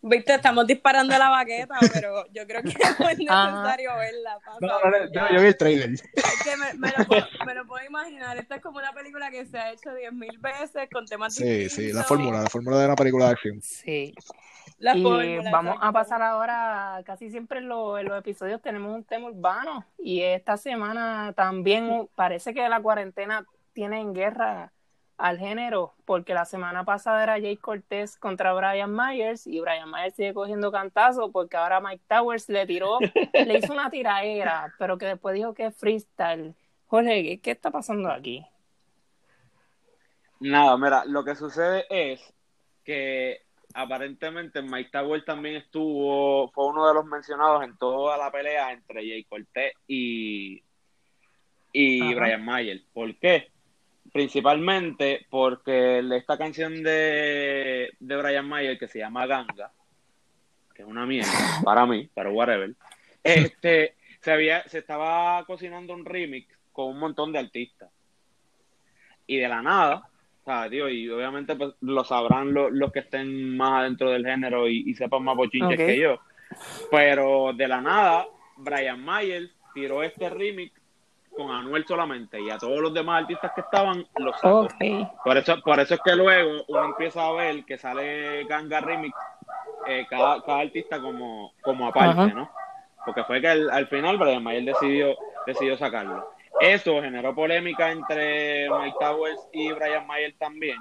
[0.02, 3.50] Viste, estamos disparando la baqueta, pero yo creo que no es Ajá.
[3.50, 4.38] necesario verla.
[4.60, 5.90] No, no, no, yo, vi el trailer.
[5.90, 8.36] Es que me, me lo puedo, me lo puedo imaginar.
[8.38, 11.44] Esta es como una película que se ha hecho diez mil veces con temas Sí,
[11.44, 11.72] distintos.
[11.74, 13.60] sí, la fórmula, la fórmula de una película de acción.
[13.62, 14.14] Sí.
[14.78, 18.94] La y fórmula, vamos a pasar ahora, casi siempre en, lo- en los episodios tenemos
[18.94, 24.72] un tema urbano y esta semana también parece que la cuarentena tiene en guerra
[25.18, 30.14] al género, porque la semana pasada era Jay Cortés contra Brian Myers y Brian Myers
[30.14, 35.06] sigue cogiendo cantazos porque ahora Mike Towers le tiró, le hizo una tiraera, pero que
[35.06, 36.54] después dijo que es freestyle.
[36.88, 38.44] Jorge, ¿qué, está pasando aquí?
[40.38, 42.20] Nada, mira, lo que sucede es
[42.84, 43.42] que
[43.74, 49.00] aparentemente Mike Tower también estuvo, fue uno de los mencionados en toda la pelea entre
[49.00, 50.62] Jay Cortez y,
[51.72, 52.14] y Ajá.
[52.14, 52.82] Brian Mayer.
[52.92, 53.50] ¿Por qué?
[54.16, 59.70] Principalmente porque esta canción de, de Brian Mayer que se llama Ganga,
[60.74, 61.28] que es una mierda
[61.64, 62.72] para mí, pero whatever,
[63.22, 67.90] este, se, había, se estaba cocinando un remix con un montón de artistas.
[69.26, 70.08] Y de la nada,
[70.46, 70.88] ¿sabes, tío?
[70.88, 74.94] Y obviamente pues, lo sabrán lo- los que estén más adentro del género y, y
[74.94, 76.20] sepan más bochinches que yo.
[76.90, 78.26] Pero de la nada,
[78.56, 80.72] Brian Myers tiró este remix
[81.36, 84.68] con Anuel solamente y a todos los demás artistas que estaban los sacó.
[85.24, 89.16] Por eso, por eso es que luego uno empieza a ver que sale Ganga Remix,
[89.86, 92.26] eh, cada, cada artista como, como aparte, Ajá.
[92.28, 92.50] ¿no?
[93.04, 95.14] Porque fue que al, al final Brian Mayer decidió,
[95.46, 96.28] decidió sacarlo.
[96.60, 100.78] Eso generó polémica entre Mike Towers y Brian Mayer también.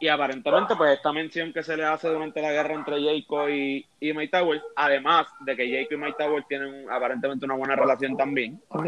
[0.00, 3.84] Y aparentemente, pues esta mención que se le hace durante la guerra entre Jayco y,
[3.98, 8.16] y Mike Towers, además de que Jayco y Mike Towers tienen aparentemente una buena relación
[8.16, 8.86] también, Ok.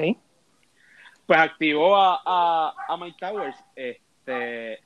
[1.31, 4.81] Pues activó a, a, a Mike Towers este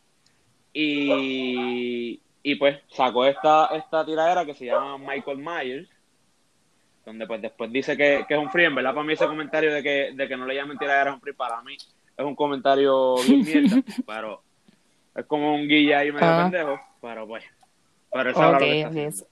[0.74, 5.88] y, y pues sacó esta, esta tiradera que se llama Michael Myers
[7.06, 9.72] donde pues después dice que, que es un free, en verdad para mí ese comentario
[9.72, 12.34] de que, de que no le llamen tiradera es un free para mí es un
[12.36, 14.42] comentario bien mierda, pero
[15.16, 16.42] es como un guilla ahí medio Ah.
[16.42, 17.42] pendejo, pero pues
[18.12, 18.92] pero él sabrá Ok, lo que está ok.
[18.92, 19.26] haciendo.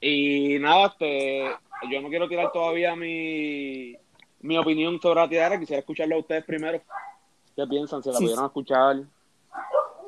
[0.00, 1.44] Y nada, este,
[1.90, 3.96] yo no quiero tirar todavía mi,
[4.44, 6.80] mi opinión sobre la tiradera, quisiera escucharlo a ustedes primero.
[7.56, 8.02] ¿Qué piensan?
[8.02, 8.24] ¿Se la Sí.
[8.24, 8.96] pudieron escuchar?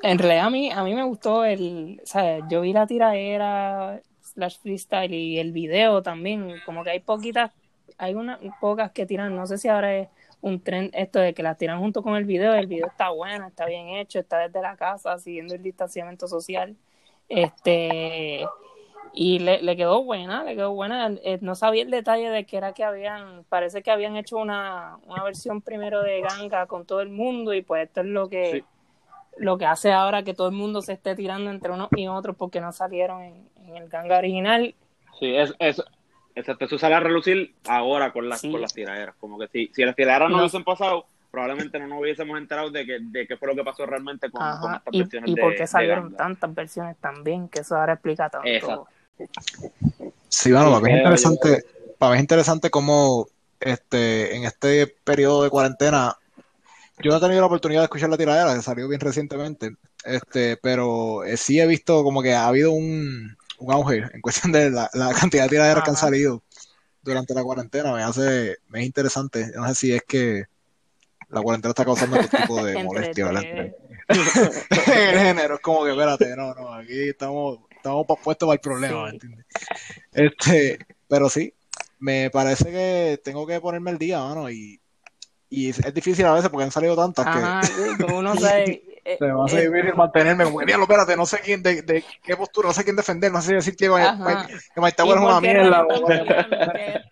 [0.03, 4.01] En realidad a mí, a mí me gustó el, o sea, yo vi la tiradera
[4.21, 7.51] slash freestyle y el video también, como que hay poquitas,
[7.97, 10.09] hay unas pocas que tiran, no sé si ahora es
[10.43, 13.47] un tren esto de que las tiran junto con el video, el video está bueno,
[13.47, 16.77] está bien hecho, está desde la casa, siguiendo el distanciamiento social,
[17.31, 18.47] este,
[19.13, 22.57] y le, le quedó buena, le quedó buena, Eh, no sabía el detalle de que
[22.57, 27.01] era que habían, parece que habían hecho una, una versión primero de Ganga con todo
[27.01, 28.65] el mundo y pues esto es lo que Sí.
[29.39, 32.37] lo que hace ahora que todo el mundo se esté tirando entre unos y otros
[32.37, 34.75] porque no salieron en, en el ganga original.
[35.19, 35.83] Sí, es, es,
[36.35, 38.51] exacto, eso sale a relucir ahora con las, Sí.
[38.51, 39.15] con las tiraderas.
[39.17, 40.43] Como que si, si las tiraderas no, No.
[40.43, 43.85] hubiesen pasado, probablemente no nos hubiésemos enterado de, que, de qué fue lo que pasó
[43.85, 47.77] realmente con, con estas Y, versiones y por qué salieron tantas versiones también, que eso
[47.77, 48.49] ahora explica tanto.
[48.49, 48.89] Exacto.
[50.29, 51.65] Sí, bueno, para mí es creo interesante,
[51.99, 53.29] para mí es interesante cómo
[53.61, 56.17] este, en este periodo de cuarentena,
[56.99, 60.57] yo no he tenido la oportunidad de escuchar la tiradera, que salió bien recientemente, este,
[60.57, 64.71] pero eh, sí he visto como que ha habido un, un auge en cuestión de
[64.71, 66.43] la, la cantidad de tiraderas que han salido
[67.07, 67.93] durante la cuarentena.
[67.93, 69.51] Me hace, me es interesante.
[69.55, 70.45] Yo no sé si es que
[71.31, 73.45] la cuarentena está causando este tipo de molestia, ¿verdad?
[73.45, 73.75] en
[74.09, 75.55] el género.
[75.55, 79.47] Es como que, espérate, no, no, aquí estamos, estamos puestos para el problema, ¿me entiendes?
[80.13, 80.79] Este,
[81.09, 81.55] pero sí,
[81.99, 84.81] me parece que tengo que ponerme el día, mano, y,
[85.49, 88.83] y es, es difícil a veces porque han salido tantas Ajá, que como uno sabe.
[89.05, 91.83] eh, se me hace eh, difícil mantenerme como que, diablo, espérate, no sé quién, de,
[91.83, 94.97] de qué postura, no sé quién defender, no sé si decir que, que Mike ¿y
[94.97, 95.87] Tower es una mierda.
[95.87, 96.07] peleando?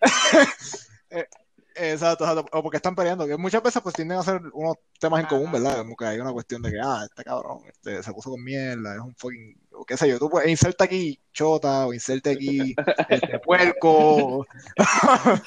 [1.75, 5.21] Exacto, exacto, o porque están peleando, que muchas veces pues tienden a hacer unos temas
[5.21, 5.51] en común.
[5.51, 5.77] ¿verdad?
[5.77, 8.95] Como que hay una cuestión de que, ah, este cabrón este, se puso con mierda,
[8.95, 12.73] es un fucking o qué sé yo, tú puedes inserta aquí chota o inserta aquí
[13.09, 14.45] este puerco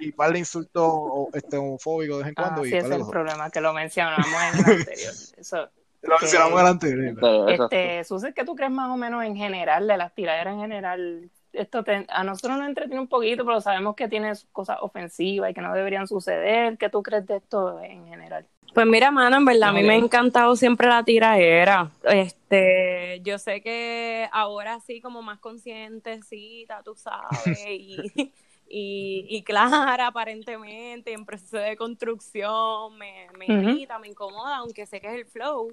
[0.00, 0.92] y par de insultos
[1.32, 2.62] este, homofóbicos de vez en cuando.
[2.62, 5.14] Ah, y sí, ese es el problema, que lo mencionamos en el anterior.
[5.36, 5.56] Eso,
[6.02, 7.50] Lo que- mencionamos en el anterior.
[7.50, 11.30] Este, Susi, ¿qué tú crees más o menos en general de las tiraderas en general?
[11.54, 15.54] Esto te- a nosotros nos entretiene un poquito, pero sabemos que tiene cosas ofensivas y
[15.54, 16.76] que no deberían suceder.
[16.78, 18.46] ¿Qué tú crees de esto en general?
[18.74, 21.90] Pues mira, mano, en verdad, a mí me ha encantado siempre la tiraera.
[22.02, 28.32] Este, yo sé que ahora sí, como más conscientecita, tú sabes, y,
[28.68, 35.00] y, y clara aparentemente, en proceso de construcción, me, me irrita, me incomoda, aunque sé
[35.00, 35.72] que es el flow.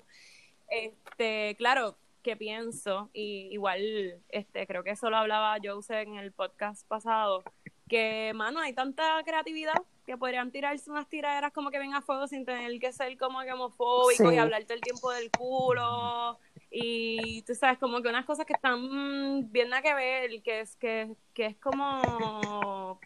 [0.70, 6.32] Este, claro, que pienso, y igual, este, creo que eso lo hablaba Jose en el
[6.32, 7.44] podcast pasado,
[7.90, 12.28] que, mano, hay tanta creatividad que podrían tirarse unas tiraderas como que ven a fuego
[12.28, 14.36] sin tener que ser como que homofóbico Sí.
[14.36, 16.40] y hablar todo el tiempo del culo
[16.72, 20.76] y tú sabes como que unas cosas que están bien nada que ver que es
[20.78, 23.00] que, que es como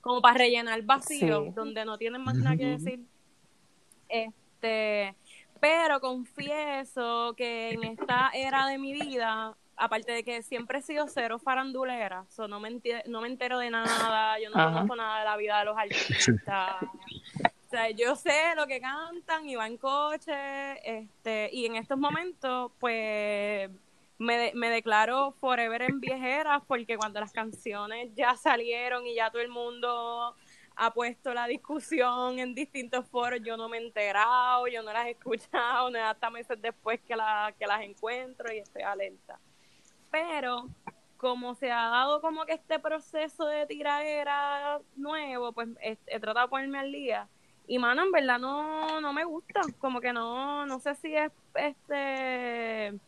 [0.00, 1.52] como para rellenar vacíos Sí.
[1.54, 3.00] donde no tienen más nada que decir
[4.08, 5.14] este
[5.60, 11.06] pero confieso que en esta era de mi vida aparte de que siempre he sido
[11.06, 14.72] cero farandulera, so no, me no me entero de nada, yo no Ajá.
[14.72, 16.76] conozco nada de la vida de los artistas.
[17.66, 20.34] O sea, yo sé lo que cantan y va en coche,
[20.82, 23.70] este, y en estos momentos, pues,
[24.18, 29.30] me, de- me declaro forever en viejeras, porque cuando las canciones ya salieron y ya
[29.30, 30.34] todo el mundo
[30.80, 35.06] ha puesto la discusión en distintos foros, yo no me he enterado, yo no las
[35.06, 39.38] he escuchado, no hasta meses después que, la, que las encuentro y estoy alerta.
[40.10, 40.68] Pero
[41.16, 46.46] como se ha dado como que este proceso de tiraera nuevo, pues he, he tratado
[46.46, 47.28] de ponerme al día.
[47.66, 49.60] Y mano, en verdad no, no me gusta.
[49.78, 52.98] Como que no, no sé si es este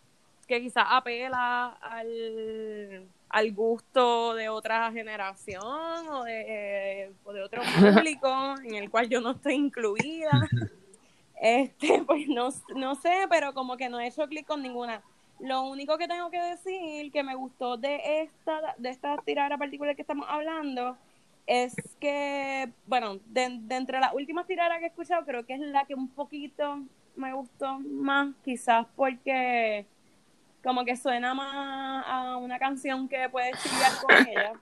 [0.46, 8.28] que quizás apela al, al gusto de otra generación o de, o de otro público
[8.64, 10.30] en el cual yo no estoy incluida.
[11.42, 15.00] Este, pues no, no sé, pero como que no he hecho clic con ninguna.
[15.38, 19.96] Lo único que tengo que decir que me gustó de esta, de esta tirada particular
[19.96, 20.98] que estamos hablando
[21.46, 25.60] es que, bueno, de, de entre las últimas tiradas que he escuchado, creo que es
[25.60, 26.82] la que un poquito
[27.16, 29.86] me gustó más, quizás porque
[30.62, 34.52] como que suena más a una canción que puedes chillar con ella.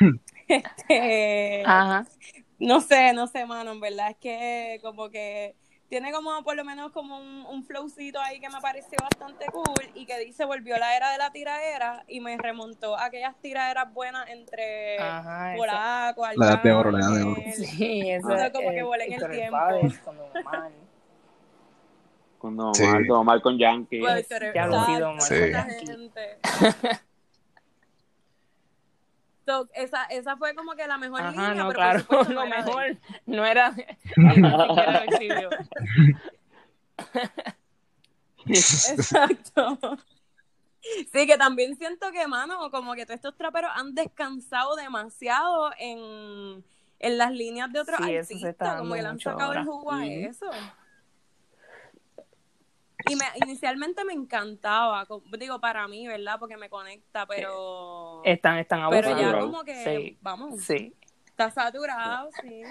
[0.48, 2.06] Este, Ajá.
[2.60, 5.56] no sé, no sé, mano, en verdad es que como que
[5.88, 9.90] tiene como por lo menos como un, un flowcito ahí que me pareció bastante cool
[9.94, 13.92] y que dice volvió la era de la tiraera y me remontó a aquellas tiraderas
[13.92, 17.52] buenas entre Ajá, Polaco, La edad de oro, la edad de Arcángel.
[17.66, 19.56] Sí, eso O sea, es, como que volé en el tiempo.
[19.56, 20.00] Faves,
[22.46, 22.74] con Don Omar.
[22.74, 22.82] Con Don Sí.
[22.84, 24.00] Omar, Don Omar con Yankee.
[24.00, 25.34] Pues, pero- Ya lo ha sido Sí.
[25.34, 25.86] esa aquí.
[25.86, 26.38] gente.
[29.46, 32.32] So, esa, esa fue como que la mejor Ajá, línea, no, pero claro, por supuesto
[32.34, 32.40] lo
[33.26, 33.86] no era de
[34.26, 35.04] mejor no era.
[38.46, 39.78] Exacto.
[41.12, 46.64] Sí, que también siento que, mano, como que todos estos traperos han descansado demasiado en,
[47.00, 49.60] en las líneas de otros Sí, eso se artistas, como que le han sacado ahora.
[49.60, 50.46] el jugo a eso.
[53.08, 55.06] Y me, inicialmente me encantaba,
[55.38, 56.36] digo para mí, ¿verdad?
[56.38, 58.22] Porque me conecta, pero...
[58.24, 60.92] Están, están pero ya como que, Sí, vamos, sí.
[61.26, 62.62] está saturado, sí.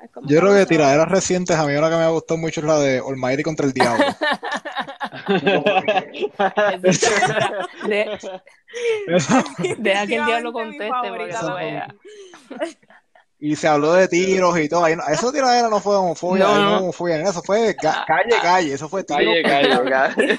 [0.00, 2.66] Es como Yo creo que tiraderas recientes, a mí una que me gustó mucho es
[2.66, 4.04] la de Almighty contra el Diablo.
[7.86, 8.18] De-
[9.78, 11.74] deja que el diablo conteste para que favorita tú también.
[11.74, 11.88] veas.
[13.38, 14.84] Y se habló de tiros y todo.
[14.84, 16.68] Ahí no- Eso tiradera no fue homofobia, No, no no.
[16.70, 19.18] fue homofobia, eso fue calle, calle, eso fue tiro.
[19.18, 20.38] Calle, calle, calle.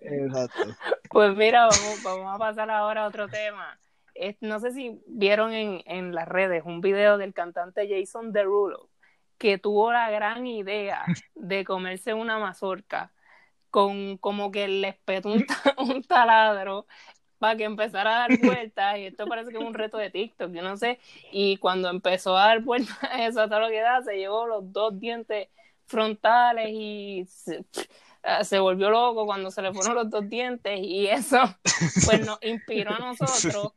[0.00, 0.76] Exacto.
[1.10, 3.78] Pues mira, vamos, vamos a pasar ahora a otro tema.
[4.14, 8.88] Es- no sé si vieron en, en las redes un video del cantante Jason Derulo
[9.38, 11.04] que tuvo la gran idea
[11.36, 13.12] de comerse una mazorca
[13.70, 16.86] con como que le espetó un, ta- un taladro
[17.38, 20.52] para que empezara a dar vueltas y esto parece que es un reto de TikTok,
[20.52, 20.98] yo no sé,
[21.32, 24.72] y cuando empezó a dar vueltas eso a todo lo que da, se llevó los
[24.72, 25.48] dos dientes
[25.86, 27.64] frontales y se,
[28.22, 31.38] eh, se volvió loco cuando se le fueron los dos dientes y eso
[32.04, 33.72] pues nos inspiró a nosotros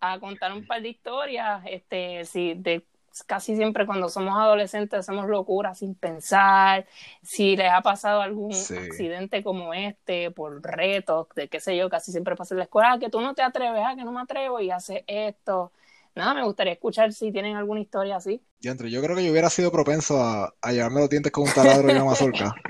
[0.00, 2.86] a contar un par de historias, este, sí, de
[3.24, 6.86] casi siempre cuando somos adolescentes hacemos locuras sin pensar,
[7.22, 8.74] si les ha pasado algún Sí.
[8.76, 12.92] accidente como este por retos, de qué sé yo, casi siempre pasa en la escuela,
[12.92, 15.72] "Ah, que tú no te atreves, ah, que no me atrevo y haces esto,
[16.14, 18.40] nada, me gustaría escuchar si tienen alguna historia así.
[18.60, 21.50] Diantre, yo creo que yo hubiera sido propenso a, a llevarme los dientes con un
[21.50, 22.54] taladro y una mazorca.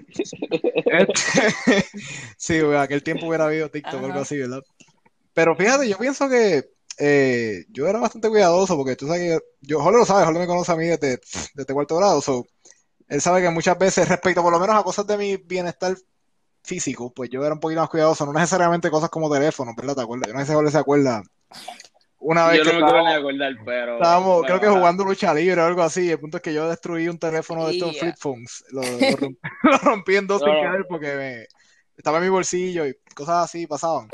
[2.37, 4.63] Sí, aquel tiempo hubiera habido TikTok o algo así, ¿verdad?
[5.35, 6.69] Pero fíjate, yo pienso que
[6.99, 10.47] eh, yo era bastante cuidadoso porque tú sabes que yo, Jorge lo sabe, Jorge me
[10.47, 11.21] conoce a mí desde,
[11.55, 12.47] desde cuarto grado, so,
[13.09, 15.97] él sabe que muchas veces respecto por lo menos a cosas de mi bienestar
[16.63, 19.97] físico, pues yo era un poquito más cuidadoso, no necesariamente cosas como teléfono, ¿verdad?
[19.97, 20.29] ¿Te acuerdas?
[20.29, 21.23] Yo no sé si Jorge se acuerda.
[22.21, 23.95] Una vez Yo que me estábamos, acordar, pero.
[23.95, 26.69] estábamos, pero, creo que jugando lucha libre o algo así, el punto es que yo
[26.69, 28.03] destruí un teléfono de estos Yeah.
[28.03, 30.61] flip phones, lo, lo rompí, lo rompí en dos sin No.
[30.61, 31.47] querer porque me,
[31.97, 34.09] estaba en mi bolsillo y cosas así pasaban.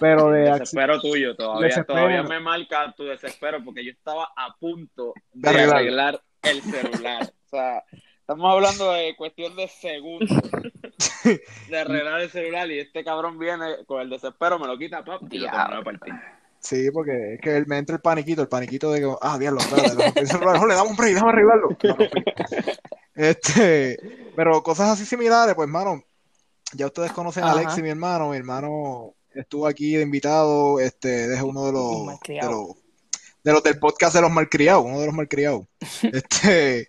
[0.00, 1.98] Pero de Desespero tuyo, todavía, Desespero.
[1.98, 7.22] todavía me marca tu desespero porque yo estaba a punto De arreglar el celular.
[7.46, 7.84] O sea,
[8.20, 10.28] estamos hablando de cuestión de segundos
[11.68, 15.22] de arreglar el celular y este cabrón viene con el desespero, me lo quita, pap,
[15.30, 16.14] y lo de partir.
[16.58, 19.60] Sí, porque es que él- me entra el paniquito, el paniquito de que, ah, diablo,
[20.16, 21.68] el celular, Jorge, dame un break, déjame arreglarlo.
[23.14, 23.98] Este,
[24.34, 26.02] pero cosas así similares, pues, hermano,
[26.72, 27.52] ya ustedes conocen a.
[27.52, 32.50] Alexi, mi hermano, mi hermano estuvo aquí de invitado, este, es uno de los, de
[32.50, 32.76] los,
[33.44, 35.66] de los del podcast de los malcriados, uno de los malcriados.
[36.02, 36.88] Este,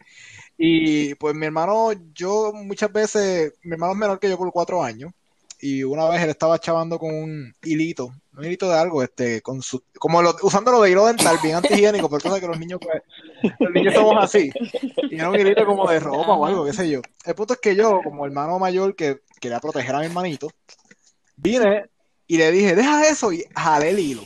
[0.57, 4.83] y pues mi hermano, yo muchas veces, mi hermano es menor que yo por cuatro
[4.83, 5.11] años,
[5.59, 9.61] y una vez él estaba chavando con un hilito, un hilito de algo, este, con
[9.61, 13.01] su, como lo, usándolo de hilo dental, bien antihigiénico, tú sabes que los niños, pues,
[13.59, 14.51] los niños somos así,
[15.09, 17.01] y era un hilito como de ropa o algo, qué sé yo.
[17.25, 20.49] El punto es que yo, como hermano mayor que quería proteger a mi hermanito,
[21.35, 21.89] vine
[22.27, 24.21] y le dije, deja eso, y jalé el hilo.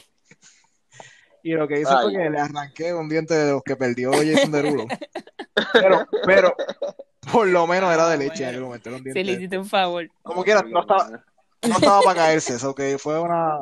[1.44, 4.52] Y lo que hice fue que le arranqué un diente de los que perdió Jason
[4.52, 4.86] Derulo.
[5.74, 6.56] Pero, pero,
[7.32, 9.32] por lo menos era de leche en aquel momento, era un Si le diente.
[9.34, 10.08] hiciste un favor.
[10.22, 11.24] Como quiera, no estaba,
[11.68, 13.58] no estaba para caerse, eso que fue una,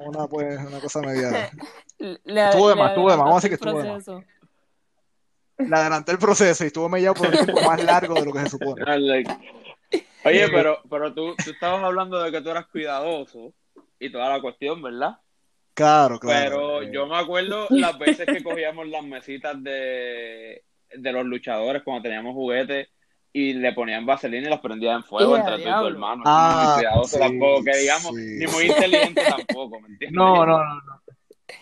[0.00, 1.50] una, pues, una cosa media.
[1.98, 4.24] Le- Estuvo de le más, estuvo de más, vamos a decir que estuvo de proceso.
[5.56, 8.40] Le adelanté el proceso y estuvo mellado por un tiempo más largo de lo que
[8.40, 8.84] se supone.
[10.24, 13.52] Oye, pero, pero tú, tú estabas hablando de que tú eras cuidadoso
[14.04, 15.16] y toda la cuestión, ¿verdad?
[15.74, 16.50] Claro, claro.
[16.50, 20.62] Pero eh, yo me acuerdo las veces que cogíamos las mesitas de,
[20.94, 22.88] de los luchadores cuando teníamos juguetes
[23.32, 26.22] y le ponían vaselina y los prendían en fuego ¡Ea, entre tú y tu hermano.
[26.24, 28.36] Ah, muy cuidadoso sí, tampoco, que digamos, sí.
[28.38, 30.16] ni muy inteligente tampoco, ¿me entiendes?
[30.16, 31.02] No, no, no, no.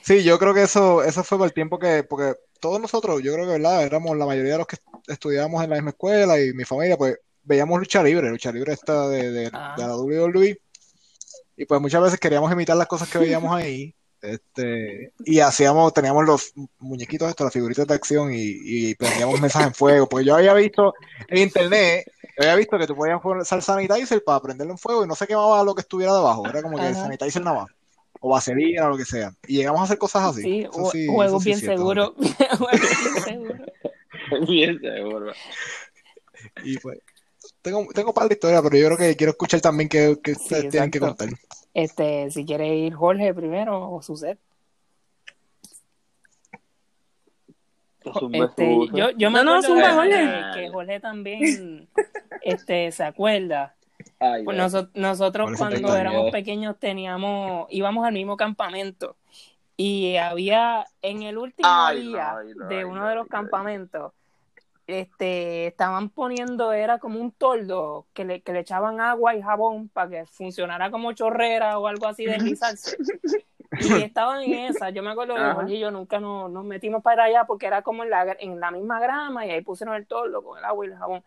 [0.03, 3.33] Sí, yo creo que eso, eso fue por el tiempo que, porque todos nosotros, yo
[3.33, 4.77] creo que verdad, éramos la mayoría de los que
[5.07, 9.09] estudiábamos en la misma escuela y mi familia, pues veíamos lucha libre, lucha libre esta
[9.09, 9.75] de, de, Ah.
[9.77, 10.59] de la WWE,
[11.57, 16.25] y pues muchas veces queríamos imitar las cosas que veíamos ahí, este, y hacíamos, teníamos
[16.25, 20.37] los muñequitos estos, las figuritas de acción y, y prendíamos mesas en fuego, porque yo
[20.37, 20.95] había visto
[21.29, 25.09] en internet, yo había visto que tú podías usar sanitizer para prenderlo en fuego y
[25.09, 26.95] no se quemaba lo que estuviera debajo, era como que Ajá.
[26.95, 27.71] sanitizer nada más
[28.23, 29.35] o vaselina o lo que sea.
[29.47, 30.43] Y llegamos a hacer cosas así.
[30.43, 32.13] Sí, sí, eso juegos sí bien cierto, seguros.
[32.59, 33.69] Juegos bien seguros.
[34.49, 35.33] Bien seguro.
[36.65, 36.99] Y pues,
[37.63, 40.35] tengo, tengo un par de historias, pero yo creo que quiero escuchar también que, que
[40.35, 41.29] Sí, ustedes tienen que contar.
[41.75, 44.39] Este, si quiere ir Jorge primero o Suset.
[48.33, 50.43] Este, yo, yo me No, no, zumba, Jorge.
[50.55, 51.89] que Jorge también
[52.43, 53.77] este, se acuerda.
[54.19, 54.57] Ay, Pues
[54.95, 59.17] nosotros cuando éramos pequeños teníamos, íbamos al mismo campamento
[59.77, 63.31] y había en el último Ay, día ay, ay, de uno de los ay, ay.
[63.31, 64.13] campamentos,
[64.93, 69.89] este, estaban poniendo, era como un toldo que le, que le echaban agua y jabón
[69.89, 72.97] para que funcionara como chorrera o algo así de deslizarse.
[73.81, 75.55] Y estaban en esa, yo me acuerdo que Ajá.
[75.55, 78.61] Jorge y yo nunca nos, nos metimos para allá porque era como en la, en
[78.61, 81.25] la misma grama y ahí pusieron el toldo con el agua y el jabón.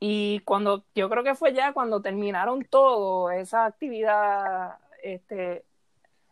[0.00, 5.64] Y cuando, yo creo que fue ya cuando terminaron todo, esa actividad, este,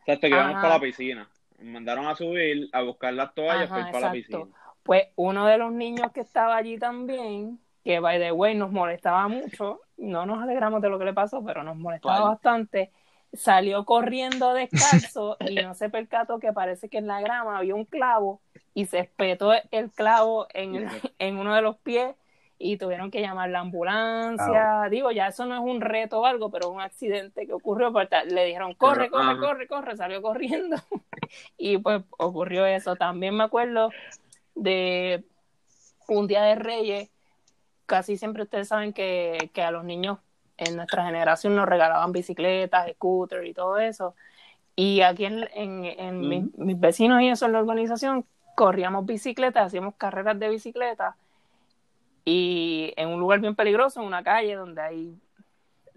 [0.00, 1.28] O sea, te quedamos para la piscina.
[1.58, 4.46] Me mandaron a subir, a buscar las toallas Ajá, para ir para la piscina.
[4.84, 9.26] Pues uno de los niños que estaba allí también, que by the way nos molestaba
[9.28, 12.30] mucho, no nos alegramos de lo que le pasó, pero nos molestaba ¿Cuál?
[12.30, 12.92] bastante,
[13.32, 17.84] salió corriendo descalzo y no se percató que parece que en la grama había un
[17.84, 18.40] clavo
[18.74, 22.14] y se espetó el clavo en, el- en uno de los pies
[22.58, 24.88] y tuvieron que llamar la ambulancia.
[24.90, 27.92] Digo, ya eso no es un reto o algo, pero un accidente que ocurrió.
[27.92, 30.76] pues, le dijeron, corre, corre, corre, corre, salió corriendo.
[31.58, 32.96] y pues ocurrió eso.
[32.96, 33.90] También me acuerdo
[34.54, 35.24] de
[36.08, 37.10] un día de Reyes.
[37.86, 40.18] Casi siempre ustedes saben que, que a los niños
[40.56, 44.14] en nuestra generación nos regalaban bicicletas, scooters y todo eso.
[44.76, 48.24] Y aquí en, en, mis, mis vecinos y eso en la organización
[48.56, 51.16] corríamos bicicletas, hacíamos carreras de bicicleta
[52.24, 55.18] y en un lugar bien peligroso, en una calle donde hay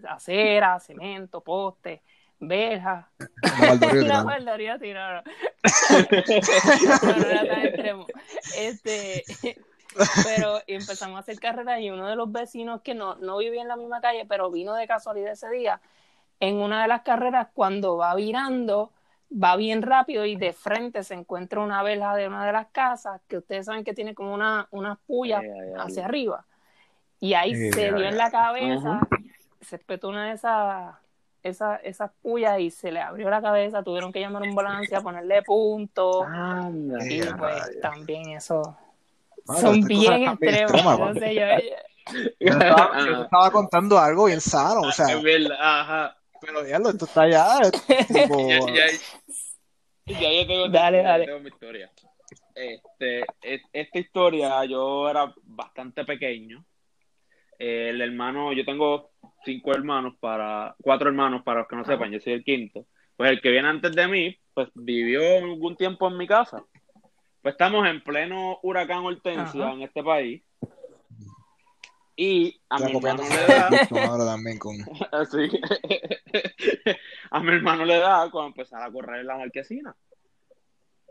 [0.06, 2.00] acera, cemento, postes.
[2.40, 3.10] Verja.
[3.42, 4.24] La claro.
[4.24, 5.22] Valdorio, no, no.
[7.02, 8.06] No, no era tan extremo.
[8.56, 9.24] Este,
[10.24, 13.68] pero empezamos a hacer carreras y uno de los vecinos que no, no vivía en
[13.68, 15.80] la misma calle, pero vino de casualidad ese día,
[16.40, 18.92] en una de las carreras, cuando va virando,
[19.30, 23.20] va bien rápido y de frente se encuentra una verja de una de las casas
[23.26, 25.74] que ustedes saben que tiene como una, unas pullas Ay, ay, ay.
[25.78, 26.46] hacia arriba.
[27.20, 29.16] Y ahí se ay, dio en la cabeza, Ujú.
[29.60, 30.94] se espetó una de esas
[31.42, 35.42] esas esas pullas y se le abrió la cabeza, tuvieron que llamar a ambulancia, ponerle
[35.42, 36.24] punto.
[36.24, 36.98] Anda.
[37.08, 38.76] Y pues también eso
[39.46, 40.38] son bien extremos.
[40.72, 41.14] extremas, mano.
[41.14, 41.42] sé, yo-
[42.40, 46.16] Yo estaba, yo te estaba contando algo bien sano, o sea, Es verdad, ajá.
[46.40, 48.86] pero diablo, esto está ya, tipo, Ya,
[50.06, 51.26] ya, ya yo tengo, Dale, dale.
[51.26, 51.90] tengo mi historia.
[52.54, 56.64] Este, es- esta historia, yo era bastante pequeño.
[57.58, 59.10] Eh, el hermano, yo tengo
[59.44, 62.86] cinco hermanos para, cuatro hermanos para los que no sepan, yo soy el quinto.
[63.16, 66.64] Pues el que viene antes de mí, pues vivió algún tiempo en mi casa.
[67.42, 69.72] Pues estamos en pleno huracán Hortensia Ajá.
[69.72, 70.42] en este país.
[72.14, 74.76] Y a mi hermano le da, mucho ahora también con,
[75.12, 75.48] Así.
[77.30, 79.96] a mi hermano le da cuando empezar a correr en la marquesina.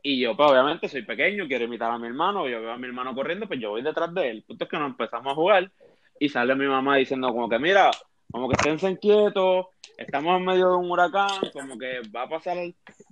[0.03, 2.87] Y yo, pues obviamente soy pequeño, quiero imitar a mi hermano, yo veo a mi
[2.87, 4.37] hermano corriendo, pues yo voy detrás de él.
[4.37, 5.71] El punto es que nos empezamos a jugar
[6.19, 7.91] y sale mi mamá diciendo como que mira,
[8.31, 12.57] como que esténse quietos, estamos en medio de un huracán, como que va a pasar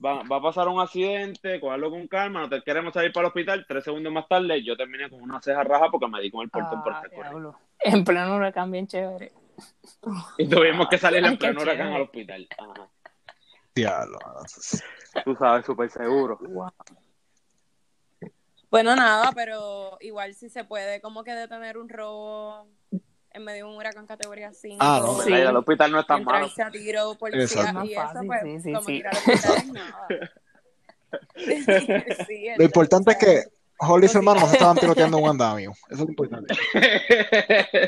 [0.03, 3.27] va, va a pasar un accidente, cogerlo con calma, no te queremos salir para el
[3.29, 3.65] hospital.
[3.67, 6.49] Tres segundos más tarde yo terminé con una ceja raja porque me di con el
[6.49, 7.39] portón por Ah, estar corriendo.
[7.39, 7.59] diablo.
[7.79, 9.31] En pleno huracán bien chévere.
[10.37, 12.47] Y tuvimos que salir Ay, en pleno huracán al hospital.
[12.57, 12.89] Ajá.
[13.73, 14.19] diablo.
[15.23, 16.39] Tú sabes, súper seguro.
[18.69, 22.67] Bueno, nada, pero igual si se puede como que detener un robo
[23.31, 24.77] en medio de un huracán categoría 5.
[24.79, 25.33] Ah, no, Sí.
[25.33, 26.45] el hospital no es tan malo.
[26.47, 27.33] entrarse a tiro y eso, pues,
[28.43, 29.03] sí, sí, como sí.
[29.05, 30.07] hospital nada.
[32.27, 33.43] Sí, Lo importante es que
[33.79, 34.17] Holly y su sí.
[34.17, 35.71] hermano no se estaban tiroteando un andamio.
[35.89, 36.53] Eso es lo importante.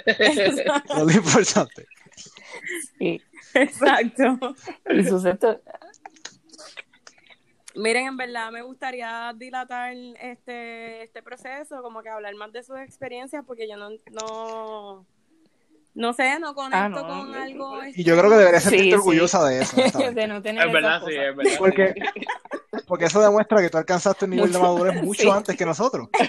[0.05, 0.65] Eso es
[0.97, 1.87] lo importante.
[2.99, 3.21] Y,
[3.53, 4.39] Exacto.
[4.89, 5.59] y su sexto,
[7.77, 12.77] Miren, en verdad me gustaría dilatar este, este proceso, como que hablar más de sus
[12.79, 15.05] experiencias, porque yo no, no,
[15.93, 17.07] no sé, no conecto Ah, no.
[17.07, 17.79] con algo.
[17.95, 18.95] Y yo creo que deberías Sí, sentirte sí.
[18.97, 19.75] orgullosa de eso.
[20.13, 21.51] de no tener Es verdad, sí, es verdad.
[21.59, 21.93] Porque,
[22.87, 25.29] porque eso demuestra que tú alcanzaste un nivel de madurez mucho Sí.
[25.29, 26.09] antes que nosotros.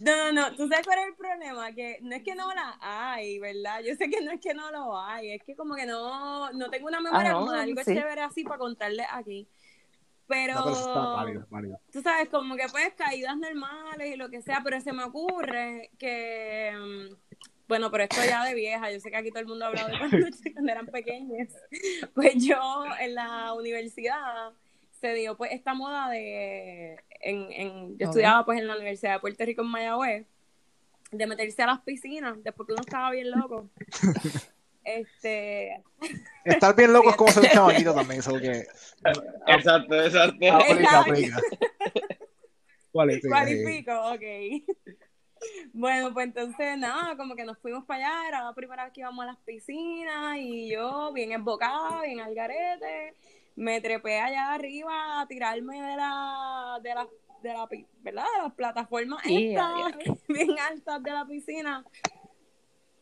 [0.00, 2.78] No, no, no, tú sabes cuál es el problema, que no es que no la
[2.80, 3.82] hay, ¿verdad?
[3.86, 6.70] Yo sé que no es que no lo hay, es que como que no, no
[6.70, 7.92] tengo una memoria Ah, no, como de algo sí.
[7.92, 9.48] chévere así para contarles aquí.
[10.26, 11.80] Pero, no, pero eso está válido, válido.
[11.92, 15.90] tú sabes, como que pues caídas normales y lo que sea, pero se me ocurre
[15.98, 17.16] que, mm,
[17.68, 19.88] bueno, pero esto ya de vieja, yo sé que aquí todo el mundo ha hablado
[19.90, 20.16] de cuando,
[20.54, 21.48] cuando eran pequeños,
[22.14, 24.52] pues yo en la universidad
[25.00, 29.20] se dio pues esta moda de, en, en, yo estudiaba pues en la Universidad de
[29.20, 30.26] Puerto Rico en Mayagüez,
[31.10, 33.68] de meterse a las piscinas, después que uno estaba bien loco.
[34.82, 35.82] Este,
[36.42, 38.20] Estar bien loco es como ser un chamaquito también.
[38.20, 38.66] Eso que
[39.46, 40.52] Exacto, exacto.
[40.52, 41.40] aplica, aplica.
[42.90, 43.62] Cualifica, sí.
[43.62, 44.22] Cualifico, ok.
[45.72, 49.00] Bueno, pues entonces nada, como que nos fuimos para allá, era la primera vez que
[49.00, 53.14] íbamos a las piscinas y yo bien embocada, bien al garete,
[53.60, 57.06] me trepé allá arriba a tirarme de la, de la,
[57.42, 57.68] de la,
[58.00, 58.24] ¿verdad?
[58.36, 61.84] De las plataformas Yeah, estas, bien altas de la piscina.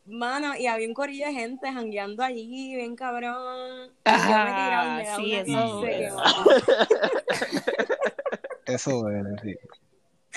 [0.04, 3.92] Mano, y había un corillo de gente jangueando allí, bien cabrón.
[4.04, 6.22] Y yo me tiraba y me sí, eso, eso.
[8.66, 9.56] Eso es, sí.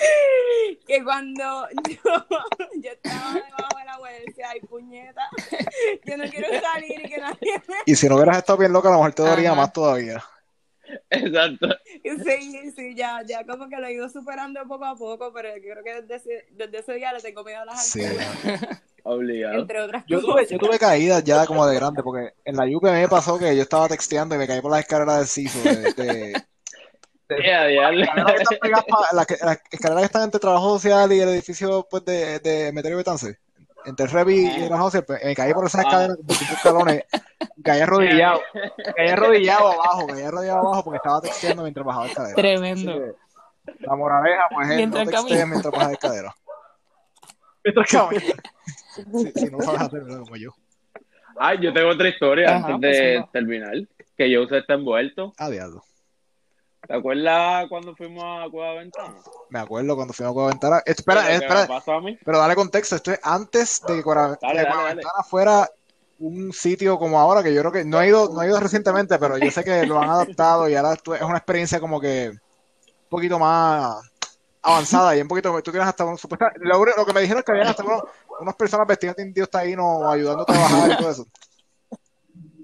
[0.86, 2.26] que cuando yo,
[2.76, 5.22] yo estaba debajo del agua y decía, ay puñeta,
[6.06, 7.74] yo no quiero salir y que nadie me...
[7.86, 9.60] Y si no hubieras estado bien loca, a lo mejor te dolería Ajá.
[9.60, 10.22] más todavía.
[11.10, 11.68] Exacto.
[12.24, 15.62] Sí, sí, ya, ya como que lo he ido superando poco a poco, pero yo
[15.72, 18.04] creo que desde ese, desde ese día le tengo miedo a las Sí.
[18.04, 19.60] alturas, Obligado.
[19.62, 20.46] entre otras Yo cosas.
[20.46, 23.56] tuve, yo tuve caídas ya como de grande, porque en la UP me pasó que
[23.56, 25.58] yo estaba texteando y me caí por las escaleras del CISO.
[25.62, 26.42] De, de-
[27.44, 28.00] Ya, diablo.
[28.00, 31.12] las escaleras que están pegadas pa- las, que- las escaleras que están entre Trabajo Social
[31.12, 33.38] y el edificio pues, de, de Meterio Betance.
[33.84, 35.88] Entre Revi y Trabajo Social, pues, me caí por esas Ah.
[35.88, 37.04] escaleras con 25 escalones,
[37.64, 38.40] caí arrodillado,
[38.96, 42.36] caí arrodillado abajo, caí arrodillado abajo porque estaba texteando mientras bajaba escaleras.
[42.36, 42.92] Tremendo.
[42.94, 46.34] Que, La moraleja, pues, es Mientras no textees mientras bajas escaleras.
[47.64, 48.24] Mientras caminas.
[48.94, 50.50] Si, si no sabes hacerlo como yo.
[51.38, 53.72] Ay, yo tengo otra historia Ajá, antes de pues, terminar.
[54.16, 55.32] Que yo usé está envuelto.
[55.38, 55.82] Ah, diablo.
[56.92, 59.14] ¿Te acuerdas cuando fuimos a Cueva Ventana?
[59.48, 60.82] Me acuerdo cuando fuimos a Cueva Ventana.
[60.84, 62.18] Espera, espera, pasó a mí.
[62.22, 62.96] pero dale contexto.
[62.96, 64.38] Esto es antes de que Cueva.
[64.42, 65.70] Ventana fuera
[66.18, 69.18] un sitio como ahora, que yo creo que no he ido, no he ido recientemente,
[69.18, 73.08] pero yo sé que lo han adaptado y ahora es una experiencia como que un
[73.08, 73.96] poquito más
[74.60, 77.44] avanzada y un poquito, tú tienes hasta un supuesta, lo, lo, que me dijeron es
[77.46, 78.02] que había hasta unos,
[78.38, 81.26] unas personas vestidas de indios no ayudando a trabajar y todo eso.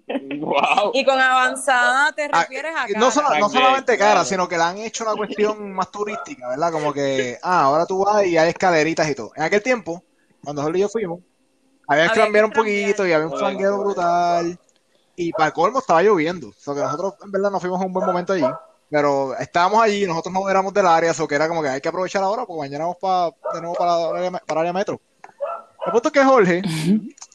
[0.41, 0.93] Wow.
[0.95, 2.99] Y con avanzada te ah, refieres a, cara.
[2.99, 6.73] No, no solamente cara, sino que la han hecho una cuestión más turística, ¿verdad?
[6.73, 9.33] Como que, ah, ahora tú vas y hay escaleritas y todo.
[9.37, 10.03] En aquel tiempo,
[10.43, 11.21] cuando Jorge y yo fuimos,
[11.87, 14.59] había que cambiar un poquito y había un flanqueo brutal.
[15.17, 16.49] Y para el colmo estaba lloviendo.
[16.49, 18.47] O sea, que nosotros en verdad nos fuimos en un buen momento allí.
[18.91, 21.89] Pero estábamos allí, nosotros no éramos del área, eso que era como que hay que
[21.89, 25.01] aprovechar ahora porque mañana vamos para, de nuevo para, para área metro.
[25.85, 26.63] El punto es que Jorge,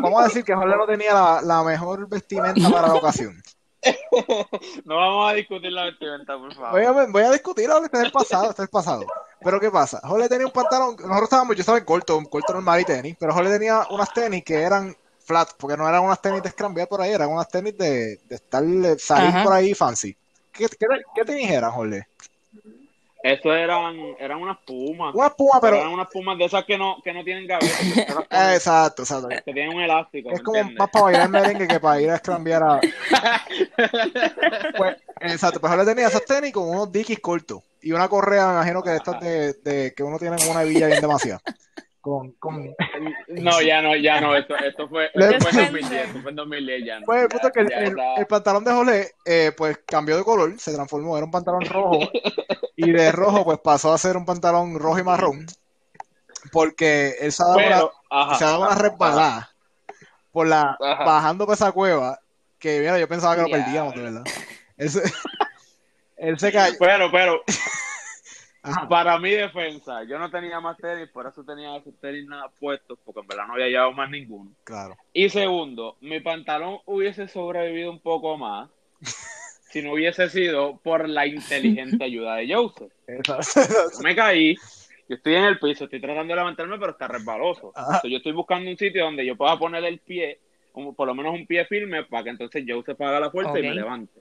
[0.00, 3.42] vamos a decir que Jorge no tenía la, la mejor vestimenta para la ocasión.
[4.84, 6.72] no vamos a discutir la vestimenta, por favor.
[6.72, 9.06] Voy a, voy a discutir ahora, este es el pasado, este es el pasado.
[9.40, 10.00] Pero ¿qué pasa?
[10.02, 13.16] Jorge tenía un pantalón, nosotros estábamos, yo estaba en corto, un corto normal y tenis,
[13.18, 16.86] pero Jorge tenía unas tenis que eran flat, porque no eran unas tenis de scramble
[16.86, 18.64] por ahí, eran unas tenis de, de estar,
[18.98, 20.16] salir por ahí fancy.
[20.52, 22.06] ¿Qué, qué, qué tenis eran, Jorge?
[23.26, 25.12] Eso eran, eran unas pumas.
[25.12, 25.78] Unas pumas, pero.
[25.78, 27.74] Eran unas pumas de esas que no, que no tienen gaveta.
[28.54, 29.28] exacto, exacto.
[29.28, 30.30] Que tienen un elástico.
[30.30, 32.80] Es como más para bailar merengue que para ir a escrambiar a.
[34.76, 37.64] pues, exacto, pues ahora tenía esas tenis con unos dickies cortos.
[37.82, 40.86] Y una correa, me imagino que estas de, de que uno tiene en una hebilla
[40.86, 41.40] bien demasiado.
[42.00, 42.76] Con, con...
[43.28, 46.36] No, ya no, ya no, esto, esto fue, esto fue en 2010, esto fue en
[46.36, 47.06] 2010 ya no.
[47.06, 50.58] Pues el punto es que el, el, pantalón de Jolé, eh, pues cambió de color,
[50.58, 52.00] se transformó, era un pantalón rojo,
[52.76, 55.46] y de rojo pues pasó a ser un pantalón rojo y marrón,
[56.52, 59.50] porque él se ha dado una, se ha dado una resbalada
[60.32, 62.20] por la, bajando por esa cueva,
[62.58, 64.24] que mira, yo pensaba que lo perdíamos, de verdad.
[64.76, 65.02] Él se,
[66.16, 66.76] él se cayó.
[66.78, 67.42] Pero, pero,
[68.88, 72.98] para mi defensa, yo no tenía más tenis, por eso tenía esos tenis nada puestos,
[73.04, 74.50] porque en verdad no había llevado más ninguno.
[74.64, 74.96] Claro.
[75.12, 78.70] Y segundo, mi pantalón hubiese sobrevivido un poco más
[79.70, 82.92] si no hubiese sido por la inteligente ayuda de Joseph.
[84.02, 84.56] me caí,
[85.08, 87.72] yo estoy en el piso, estoy tratando de levantarme, pero está resbaloso.
[88.04, 90.40] yo estoy buscando un sitio donde yo pueda poner el pie,
[90.72, 93.74] por lo menos un pie firme, para que entonces Joseph haga la fuerza y me
[93.74, 94.20] levante.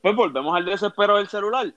[0.00, 1.72] Pues volvemos al desespero del celular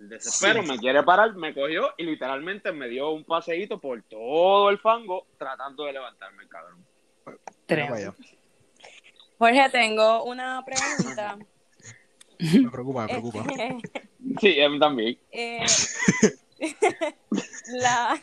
[0.00, 4.70] el desespero me quiere parar, me cogió y literalmente me dio un paseíto por todo
[4.70, 6.84] el fango tratando de levantarme, cabrón.
[9.38, 11.38] Jorge, tengo una pregunta.
[12.38, 13.44] me preocupa, me preocupa.
[14.40, 15.18] sí, a mí también.
[15.30, 15.64] Eh,
[17.68, 18.20] la,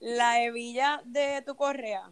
[0.00, 2.10] la hebilla de tu correa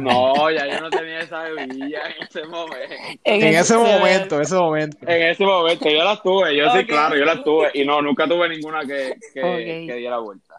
[0.00, 2.94] No, ya yo no tenía esa bebida en ese momento.
[3.24, 4.96] En, ese momento, ese momento.
[5.02, 7.70] En ese momento, yo las tuve, yo sí, claro, yo las tuve.
[7.74, 10.56] Y no, nunca tuve ninguna que, que, diera vuelta.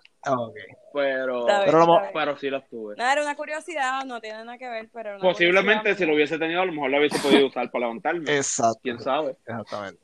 [0.92, 2.96] Pero, pero, pero, sí las tuve.
[2.98, 5.20] Era una curiosidad, no tiene nada que ver, pero...
[5.20, 8.36] Posiblemente si lo hubiese tenido, a lo mejor lo hubiese podido usar para levantarme.
[8.36, 8.80] Exacto.
[8.84, 9.36] ¿Quién sabe?
[9.46, 10.00] Exactamente.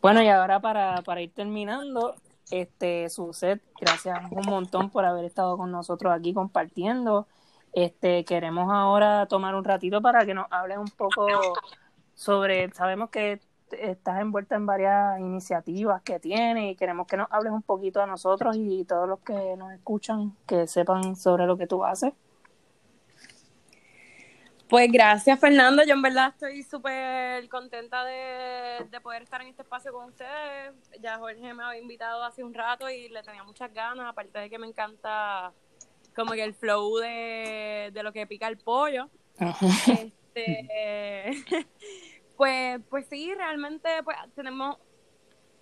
[0.00, 2.16] Bueno, y ahora para, para ir terminando,
[2.52, 7.26] este, Suset, gracias un montón por haber estado con nosotros aquí compartiendo.
[7.72, 11.26] Este, queremos ahora tomar un ratito para que nos hables un poco
[12.14, 13.40] sobre, sabemos que
[13.70, 18.06] estás envuelta en varias iniciativas que tienes y queremos que nos hables un poquito a
[18.06, 22.12] nosotros y todos los que nos escuchan que sepan sobre lo que tú haces.
[24.72, 25.84] Pues gracias, Fernando.
[25.84, 30.72] Yo en verdad estoy súper contenta de, poder estar en este espacio con ustedes.
[31.02, 34.48] Ya Jorge me había invitado hace un rato y le tenía muchas ganas, aparte de
[34.48, 35.52] que me encanta
[36.16, 39.10] como que el flow de, lo que pica el pollo.
[39.88, 41.32] Este,
[42.38, 44.78] pues, pues sí, realmente pues, tenemos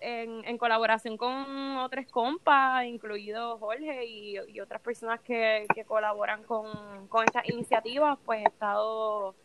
[0.01, 6.67] en, colaboración con otras compas, incluido Jorge y, otras personas que, colaboran con,
[7.25, 9.35] estas iniciativas, pues he estado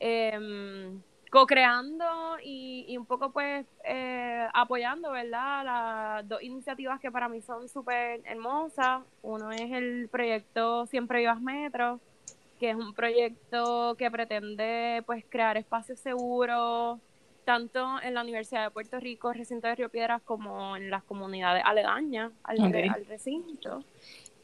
[0.00, 1.00] em,
[1.30, 2.04] co-creando
[2.42, 5.64] y, un poco pues eh, apoyando, ¿verdad?
[5.64, 9.02] Las dos iniciativas que para mí son súper hermosas.
[9.22, 12.00] Uno es el proyecto Siempre Vivas Metro,
[12.58, 16.98] que es un proyecto que pretende pues crear espacios seguros
[17.48, 21.62] tanto en la Universidad de Puerto Rico, recinto de Río Piedras, como en las comunidades
[21.64, 22.58] aledañas al,
[23.08, 23.82] recinto,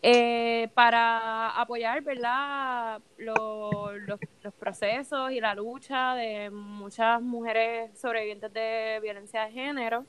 [0.01, 3.03] eh, para apoyar ¿verdad?
[3.19, 10.07] Los, los, procesos y la lucha de muchas mujeres sobrevivientes de violencia de género.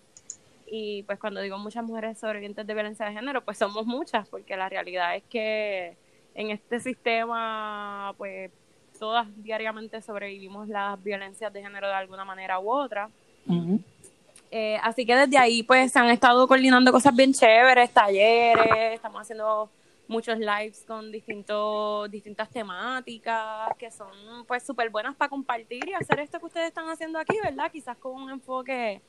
[0.65, 4.55] Y pues cuando digo muchas mujeres sobrevivientes de violencia de género, pues somos muchas, porque
[4.55, 5.97] la realidad es que
[6.33, 8.51] en este sistema, pues
[8.97, 13.09] todas diariamente sobrevivimos las violencias de género de alguna manera u otra.
[14.51, 19.21] Eh, así que desde ahí pues se han estado coordinando cosas bien chéveres, talleres, estamos
[19.21, 19.69] haciendo
[20.07, 26.19] muchos lives con distintos, distintas temáticas que son pues súper buenas para compartir y hacer
[26.19, 27.71] esto que ustedes están haciendo aquí, ¿verdad?
[27.71, 29.01] Quizás con un enfoque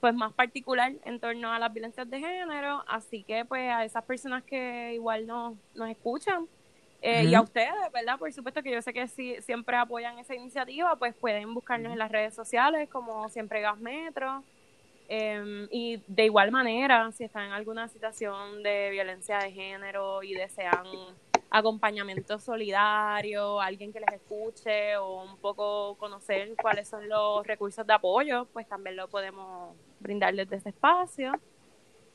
[0.00, 4.04] pues más particular en torno a las violencias de género, así que pues a esas
[4.04, 6.46] personas que igual no, nos escuchan
[7.00, 8.18] eh, y a ustedes, ¿verdad?
[8.18, 11.98] Por supuesto que yo sé que si siempre apoyan esa iniciativa, pues pueden buscarnos en
[11.98, 14.42] las redes sociales como siempre Gas Metro.
[15.08, 20.34] Em, y de igual manera, si están en alguna situación de violencia de género y
[20.34, 20.84] desean
[21.50, 27.94] acompañamiento solidario, alguien que les escuche o un poco conocer cuáles son los recursos de
[27.94, 31.32] apoyo, pues también lo podemos brindarles desde este espacio.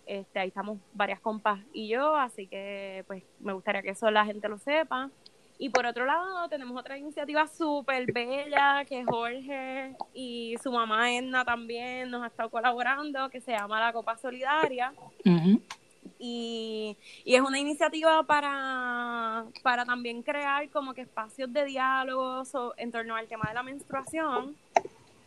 [0.05, 4.25] Este, ahí estamos varias compas y yo, así que pues me gustaría que eso la
[4.25, 5.09] gente lo sepa.
[5.57, 11.45] Y por otro lado, tenemos otra iniciativa súper bella que Jorge y su mamá Edna
[11.45, 14.93] también nos ha estado colaborando, que se llama la Copa Solidaria.
[16.19, 22.43] y, y, es una iniciativa para, para también crear como que espacios de diálogo
[22.75, 24.57] en torno al tema de la menstruación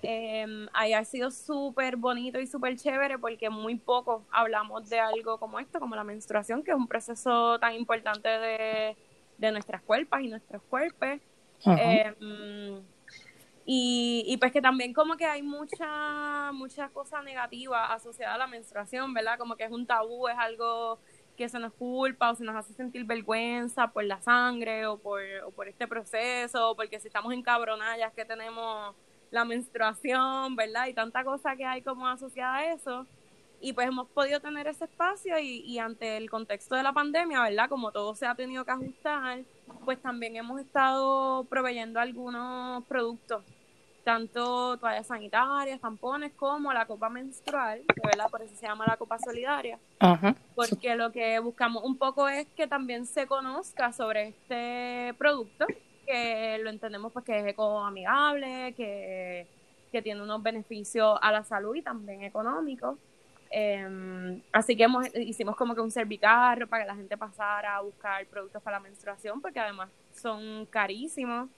[0.09, 5.39] eh, ahí ha sido súper bonito y súper chévere porque muy poco hablamos de algo
[5.39, 8.97] como esto, como la menstruación, que es un proceso tan importante de,
[9.51, 11.19] nuestras cuerpos y nuestros cuerpos.
[11.65, 12.81] Em,
[13.65, 18.47] y, y, pues que también como que hay mucha, mucha cosa negativa asociada a la
[18.47, 19.37] menstruación, ¿verdad?
[19.39, 21.01] Como que es un tabú, es algo
[21.37, 25.21] que se nos culpa o se nos hace sentir vergüenza por la sangre o por,
[25.45, 28.95] o por este proceso, porque si estamos encabronadas que tenemos
[29.31, 30.87] la menstruación, ¿verdad?
[30.87, 33.07] Y tanta cosa que hay como asociada a eso.
[33.61, 37.43] Y pues hemos podido tener ese espacio y, y ante el contexto de la pandemia,
[37.43, 37.69] ¿verdad?
[37.69, 39.41] Como todo se ha tenido que ajustar,
[39.85, 43.43] pues también hemos estado proveyendo algunos productos,
[44.05, 48.31] tanto toallas sanitarias, tampones, como la copa menstrual, ¿verdad?
[48.31, 49.79] Por eso se llama la copa solidaria.
[50.55, 55.67] Porque lo que buscamos un poco es que también se conozca sobre este producto
[56.07, 59.47] que lo entendemos pues que es ecoamigable, que,
[59.93, 62.97] que tiene unos beneficios a la salud y también económicos.
[63.51, 67.81] Em, así que hemos, hicimos como que un servicarro para que la gente pasara a
[67.81, 71.49] buscar productos para la menstruación, porque además son carísimos.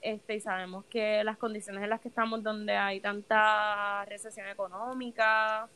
[0.00, 5.68] Este, y sabemos que las condiciones en las que estamos, donde hay tanta recesión económica,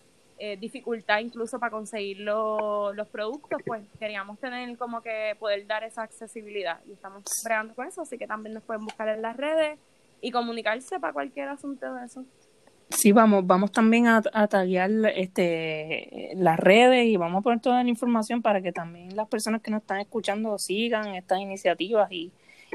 [0.44, 6.02] eh, dificultad incluso para conseguir los productos, pues queríamos tener como que poder dar esa
[6.02, 9.78] accesibilidad y estamos bregando con eso, así que también nos pueden buscar en las redes
[10.20, 12.24] y comunicarse para cualquier asunto de eso.
[12.88, 17.84] Sí, vamos, vamos también a, a taguear este, las redes y vamos a poner toda
[17.84, 22.32] la información para que también las personas que nos están escuchando sigan estas iniciativas y,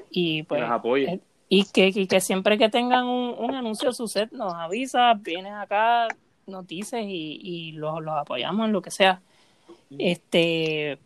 [0.09, 1.15] y pues apoyen.
[1.15, 5.15] Eh, y que, y que siempre que tengan un, un anuncio su set nos avisa,
[5.15, 6.07] vienes acá,
[6.47, 9.21] noticias y, y los, los apoyamos en lo que sea.
[9.97, 10.97] Este,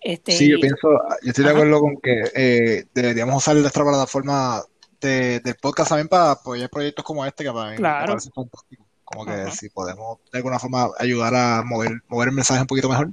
[0.00, 0.88] este, sí, yo pienso,
[1.22, 4.62] yo estoy de acuerdo con que eh, deberíamos usar nuestra plataforma
[5.00, 8.84] de, del podcast también para apoyar proyectos como este que para mí me parece fantástico.
[9.04, 12.88] Como que si podemos de alguna forma ayudar a mover, mover el mensaje un poquito
[12.88, 13.10] mejor.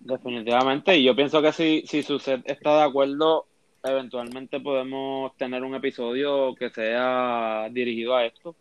[0.00, 3.46] Definitivamente, y yo pienso que si, si set está de acuerdo,
[3.84, 8.56] eventualmente podemos tener un episodio que sea dirigido a esto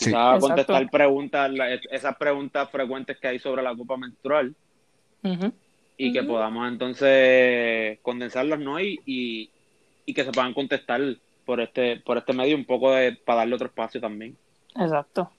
[0.00, 0.12] Sí.
[0.40, 1.50] contestar preguntas,
[1.90, 4.54] esas preguntas frecuentes que hay sobre la copa menstrual.
[5.96, 8.80] Y que podamos entonces condensarlas, ¿no?
[8.80, 11.00] Y, y, que se puedan contestar
[11.44, 14.36] por este, por este medio un poco de, para darle otro espacio también.
[14.74, 15.30] Exacto.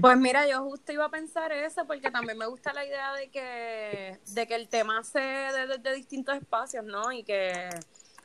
[0.00, 3.28] Pues mira, yo justo iba a pensar eso porque también me gusta la idea de
[3.28, 7.12] que, de que el tema se de, de distintos espacios, ¿no?
[7.12, 7.70] Y que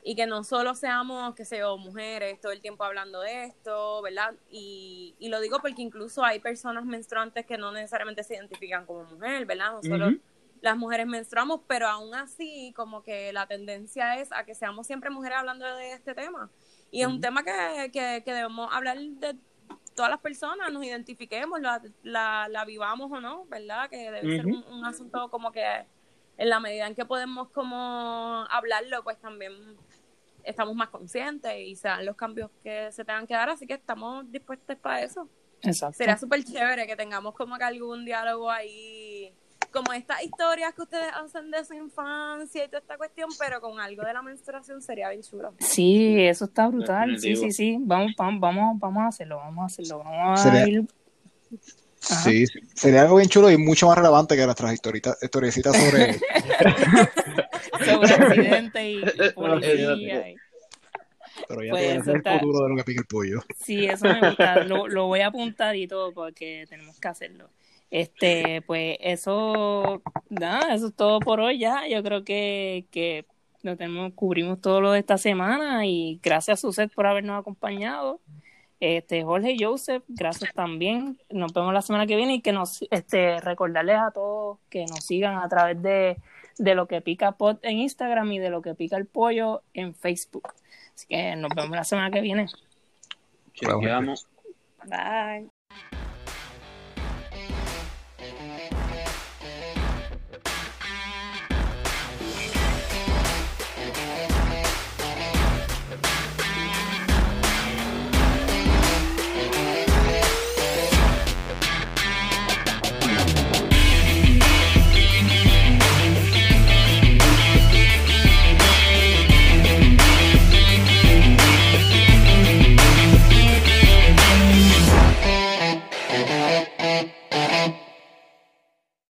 [0.03, 4.33] y que no solo seamos, que sé mujeres todo el tiempo hablando de esto, ¿verdad?
[4.49, 9.03] Y, y lo digo porque incluso hay personas menstruantes que no necesariamente se identifican como
[9.03, 9.73] mujer, ¿verdad?
[9.73, 10.17] No solo
[10.61, 15.09] las mujeres menstruamos, pero aún así como que la tendencia es a que seamos siempre
[15.09, 16.49] mujeres hablando de este tema.
[16.91, 19.35] Y es un tema que, que, que, debemos hablar de
[19.95, 23.89] todas las personas, nos identifiquemos, la, la, la vivamos o no, ¿verdad?
[23.89, 25.63] Que debe ser un, un asunto como que
[26.37, 29.77] en la medida en que podemos como hablarlo, pues también
[30.43, 33.73] estamos más conscientes y se dan los cambios que se tengan que dar, así que
[33.73, 35.27] estamos dispuestos para eso.
[35.61, 35.97] Exacto.
[35.97, 39.31] Sería súper chévere que tengamos como que algún diálogo ahí,
[39.71, 43.79] como estas historias que ustedes hacen de su infancia y toda esta cuestión, pero con
[43.79, 45.53] algo de la menstruación sería bien chulo.
[45.59, 47.19] Sí, eso está brutal.
[47.19, 47.77] Sí, sí, sí.
[47.79, 49.99] Vamos, vamos, vamos, a hacerlo, vamos a hacerlo.
[49.99, 50.85] Vamos a ir
[52.01, 56.19] Sí, sería algo bien chulo y mucho más relevante que nuestras historietas, historiecitas sobre...
[57.85, 59.01] sobre accidente y,
[59.33, 60.35] policía.
[61.47, 63.39] Pero ya pues el futuro de lo que pica el pollo.
[63.59, 64.63] Sí, eso me gusta.
[64.65, 67.49] Lo, lo, voy a apuntar y todo porque tenemos que hacerlo.
[67.89, 71.87] Este, pues eso, nada, eso es todo por hoy ya.
[71.87, 73.25] Yo creo que, que
[73.63, 78.21] lo tenemos, cubrimos todo lo de esta semana y gracias a Suset por habernos acompañado.
[78.79, 81.19] Este, Jorge y Joseph, gracias también.
[81.29, 85.05] Nos vemos la semana que viene y que nos, este, recordarles a todos que nos
[85.05, 86.17] sigan a través de,
[86.57, 89.93] de lo que pica pot en Instagram y de lo que pica el pollo en
[89.95, 90.53] Facebook.
[90.93, 92.47] Así que nos vemos la semana que viene.
[93.53, 94.27] Chequeamos.
[94.85, 95.49] Bye.